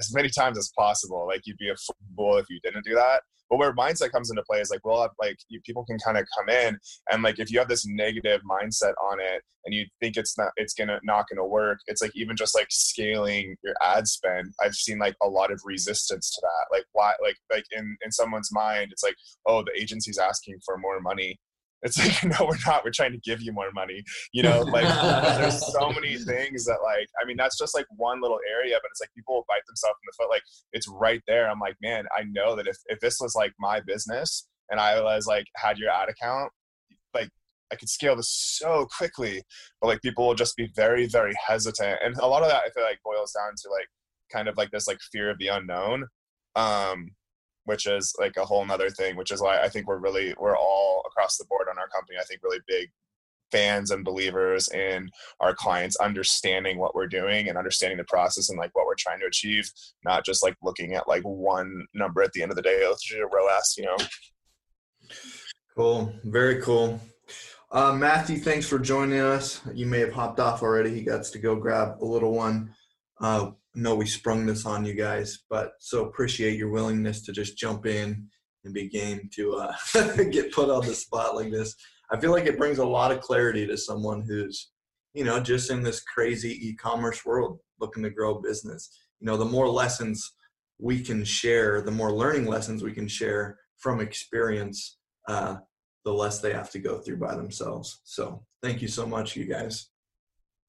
as 0.00 0.12
many 0.14 0.30
times 0.30 0.56
as 0.56 0.72
possible 0.76 1.26
like 1.26 1.42
you'd 1.44 1.58
be 1.58 1.68
a 1.68 1.76
fool 2.16 2.38
if 2.38 2.46
you 2.48 2.58
didn't 2.62 2.84
do 2.84 2.94
that 2.94 3.20
but 3.52 3.58
where 3.58 3.74
mindset 3.74 4.10
comes 4.10 4.30
into 4.30 4.42
play 4.44 4.60
is 4.60 4.70
like 4.70 4.84
well 4.84 5.06
like 5.20 5.36
you, 5.48 5.60
people 5.60 5.84
can 5.84 5.98
kind 5.98 6.16
of 6.16 6.26
come 6.38 6.48
in 6.48 6.78
and 7.10 7.22
like 7.22 7.38
if 7.38 7.50
you 7.50 7.58
have 7.58 7.68
this 7.68 7.86
negative 7.86 8.40
mindset 8.50 8.94
on 9.04 9.20
it 9.20 9.42
and 9.66 9.74
you 9.74 9.84
think 10.00 10.16
it's 10.16 10.38
not 10.38 10.48
it's 10.56 10.72
gonna 10.72 10.98
not 11.04 11.26
gonna 11.28 11.46
work 11.46 11.78
it's 11.86 12.00
like 12.00 12.12
even 12.14 12.34
just 12.34 12.54
like 12.54 12.68
scaling 12.70 13.54
your 13.62 13.74
ad 13.82 14.08
spend 14.08 14.52
i've 14.62 14.74
seen 14.74 14.98
like 14.98 15.14
a 15.22 15.28
lot 15.28 15.52
of 15.52 15.60
resistance 15.64 16.34
to 16.34 16.40
that 16.40 16.74
like 16.76 16.86
why 16.92 17.12
like 17.22 17.36
like 17.50 17.64
in 17.72 17.94
in 18.02 18.10
someone's 18.10 18.50
mind 18.50 18.88
it's 18.90 19.02
like 19.02 19.16
oh 19.46 19.62
the 19.62 19.80
agency's 19.80 20.18
asking 20.18 20.58
for 20.64 20.78
more 20.78 21.00
money 21.00 21.38
it's 21.82 21.98
like 21.98 22.24
no 22.40 22.46
we're 22.46 22.56
not. 22.66 22.84
We're 22.84 22.90
trying 22.90 23.12
to 23.12 23.18
give 23.18 23.40
you 23.40 23.52
more 23.52 23.70
money. 23.72 24.02
You 24.32 24.42
know 24.42 24.60
like 24.60 24.86
there's 25.38 25.72
so 25.72 25.92
many 25.92 26.16
things 26.16 26.64
that 26.64 26.78
like 26.82 27.08
i 27.20 27.26
mean 27.26 27.36
that's 27.36 27.58
just 27.58 27.74
like 27.74 27.86
one 27.96 28.20
little 28.20 28.38
area 28.50 28.76
but 28.82 28.88
it's 28.90 29.00
like 29.00 29.12
people 29.14 29.44
bite 29.48 29.66
themselves 29.66 29.96
in 30.02 30.06
the 30.06 30.24
foot 30.24 30.30
like 30.30 30.42
it's 30.72 30.88
right 30.88 31.22
there. 31.26 31.50
I'm 31.50 31.60
like 31.60 31.76
man 31.82 32.04
i 32.16 32.22
know 32.24 32.56
that 32.56 32.66
if, 32.66 32.76
if 32.86 33.00
this 33.00 33.18
was 33.20 33.34
like 33.34 33.52
my 33.58 33.80
business 33.80 34.46
and 34.70 34.80
i 34.80 35.00
was 35.00 35.26
like 35.26 35.46
had 35.56 35.78
your 35.78 35.90
ad 35.90 36.08
account 36.08 36.50
like 37.14 37.28
i 37.72 37.76
could 37.76 37.88
scale 37.88 38.16
this 38.16 38.30
so 38.30 38.86
quickly. 38.96 39.42
But 39.80 39.88
like 39.88 40.02
people 40.02 40.26
will 40.26 40.34
just 40.34 40.56
be 40.56 40.70
very 40.74 41.06
very 41.06 41.34
hesitant. 41.46 41.98
And 42.04 42.16
a 42.18 42.26
lot 42.26 42.42
of 42.42 42.48
that 42.48 42.62
i 42.66 42.70
feel 42.70 42.84
like 42.84 42.98
boils 43.04 43.32
down 43.32 43.52
to 43.56 43.70
like 43.70 43.88
kind 44.32 44.48
of 44.48 44.56
like 44.56 44.70
this 44.70 44.86
like 44.86 44.98
fear 45.12 45.30
of 45.30 45.38
the 45.38 45.48
unknown. 45.48 46.06
Um 46.56 47.10
which 47.64 47.86
is 47.86 48.14
like 48.18 48.36
a 48.36 48.44
whole 48.44 48.64
nother 48.64 48.90
thing 48.90 49.16
which 49.16 49.30
is 49.30 49.40
why 49.40 49.60
i 49.60 49.68
think 49.68 49.86
we're 49.86 49.98
really 49.98 50.34
we're 50.38 50.56
all 50.56 51.02
across 51.06 51.36
the 51.36 51.44
board 51.46 51.66
on 51.70 51.78
our 51.78 51.88
company 51.88 52.18
i 52.20 52.24
think 52.24 52.42
really 52.42 52.60
big 52.66 52.88
fans 53.50 53.90
and 53.90 54.02
believers 54.02 54.68
in 54.70 55.10
our 55.40 55.54
clients 55.54 55.96
understanding 55.96 56.78
what 56.78 56.94
we're 56.94 57.06
doing 57.06 57.48
and 57.48 57.58
understanding 57.58 57.98
the 57.98 58.04
process 58.04 58.48
and 58.48 58.58
like 58.58 58.70
what 58.74 58.86
we're 58.86 58.94
trying 58.94 59.20
to 59.20 59.26
achieve 59.26 59.70
not 60.04 60.24
just 60.24 60.42
like 60.42 60.56
looking 60.62 60.94
at 60.94 61.06
like 61.06 61.22
one 61.22 61.86
number 61.92 62.22
at 62.22 62.32
the 62.32 62.42
end 62.42 62.50
of 62.50 62.56
the 62.56 62.62
day 62.62 62.82
a 62.82 63.26
ROAS 63.26 63.74
you 63.76 63.84
know 63.84 63.96
Cool. 65.74 66.12
Very 66.24 66.60
cool. 66.60 67.00
Uh, 67.70 67.92
Matthew, 67.92 68.38
thanks 68.38 68.68
for 68.68 68.78
joining 68.78 69.20
us. 69.20 69.62
You 69.72 69.86
may 69.86 70.00
have 70.00 70.12
hopped 70.12 70.38
off 70.38 70.62
already. 70.62 70.94
He 70.94 71.02
got 71.02 71.24
to 71.24 71.38
go 71.38 71.56
grab 71.56 72.02
a 72.02 72.04
little 72.04 72.32
one. 72.32 72.74
Uh, 73.18 73.52
know 73.74 73.94
we 73.94 74.06
sprung 74.06 74.46
this 74.46 74.66
on 74.66 74.84
you 74.84 74.94
guys, 74.94 75.40
but 75.48 75.72
so 75.78 76.04
appreciate 76.04 76.58
your 76.58 76.70
willingness 76.70 77.22
to 77.22 77.32
just 77.32 77.56
jump 77.56 77.86
in 77.86 78.28
and 78.64 78.74
be 78.74 78.88
game 78.88 79.28
to 79.34 79.54
uh, 79.54 79.74
get 80.30 80.52
put 80.52 80.70
on 80.70 80.86
the 80.86 80.94
spot 80.94 81.34
like 81.34 81.50
this. 81.50 81.74
I 82.10 82.20
feel 82.20 82.30
like 82.30 82.46
it 82.46 82.58
brings 82.58 82.78
a 82.78 82.84
lot 82.84 83.10
of 83.10 83.20
clarity 83.20 83.66
to 83.66 83.76
someone 83.76 84.22
who's, 84.22 84.70
you 85.14 85.24
know, 85.24 85.40
just 85.40 85.70
in 85.70 85.82
this 85.82 86.02
crazy 86.02 86.68
e-commerce 86.68 87.24
world 87.24 87.58
looking 87.80 88.02
to 88.02 88.10
grow 88.10 88.40
business. 88.40 88.90
You 89.20 89.26
know, 89.26 89.36
the 89.36 89.44
more 89.44 89.68
lessons 89.68 90.32
we 90.78 91.00
can 91.00 91.24
share, 91.24 91.80
the 91.80 91.90
more 91.90 92.12
learning 92.12 92.46
lessons 92.46 92.82
we 92.82 92.92
can 92.92 93.08
share 93.08 93.58
from 93.78 94.00
experience, 94.00 94.98
uh, 95.28 95.56
the 96.04 96.12
less 96.12 96.40
they 96.40 96.52
have 96.52 96.70
to 96.70 96.78
go 96.78 96.98
through 96.98 97.18
by 97.18 97.34
themselves. 97.34 98.00
So 98.04 98.44
thank 98.62 98.82
you 98.82 98.88
so 98.88 99.06
much, 99.06 99.36
you 99.36 99.44
guys. 99.46 99.88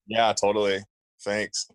yeah 0.07 0.33
totally 0.33 0.79
thanks 1.23 1.67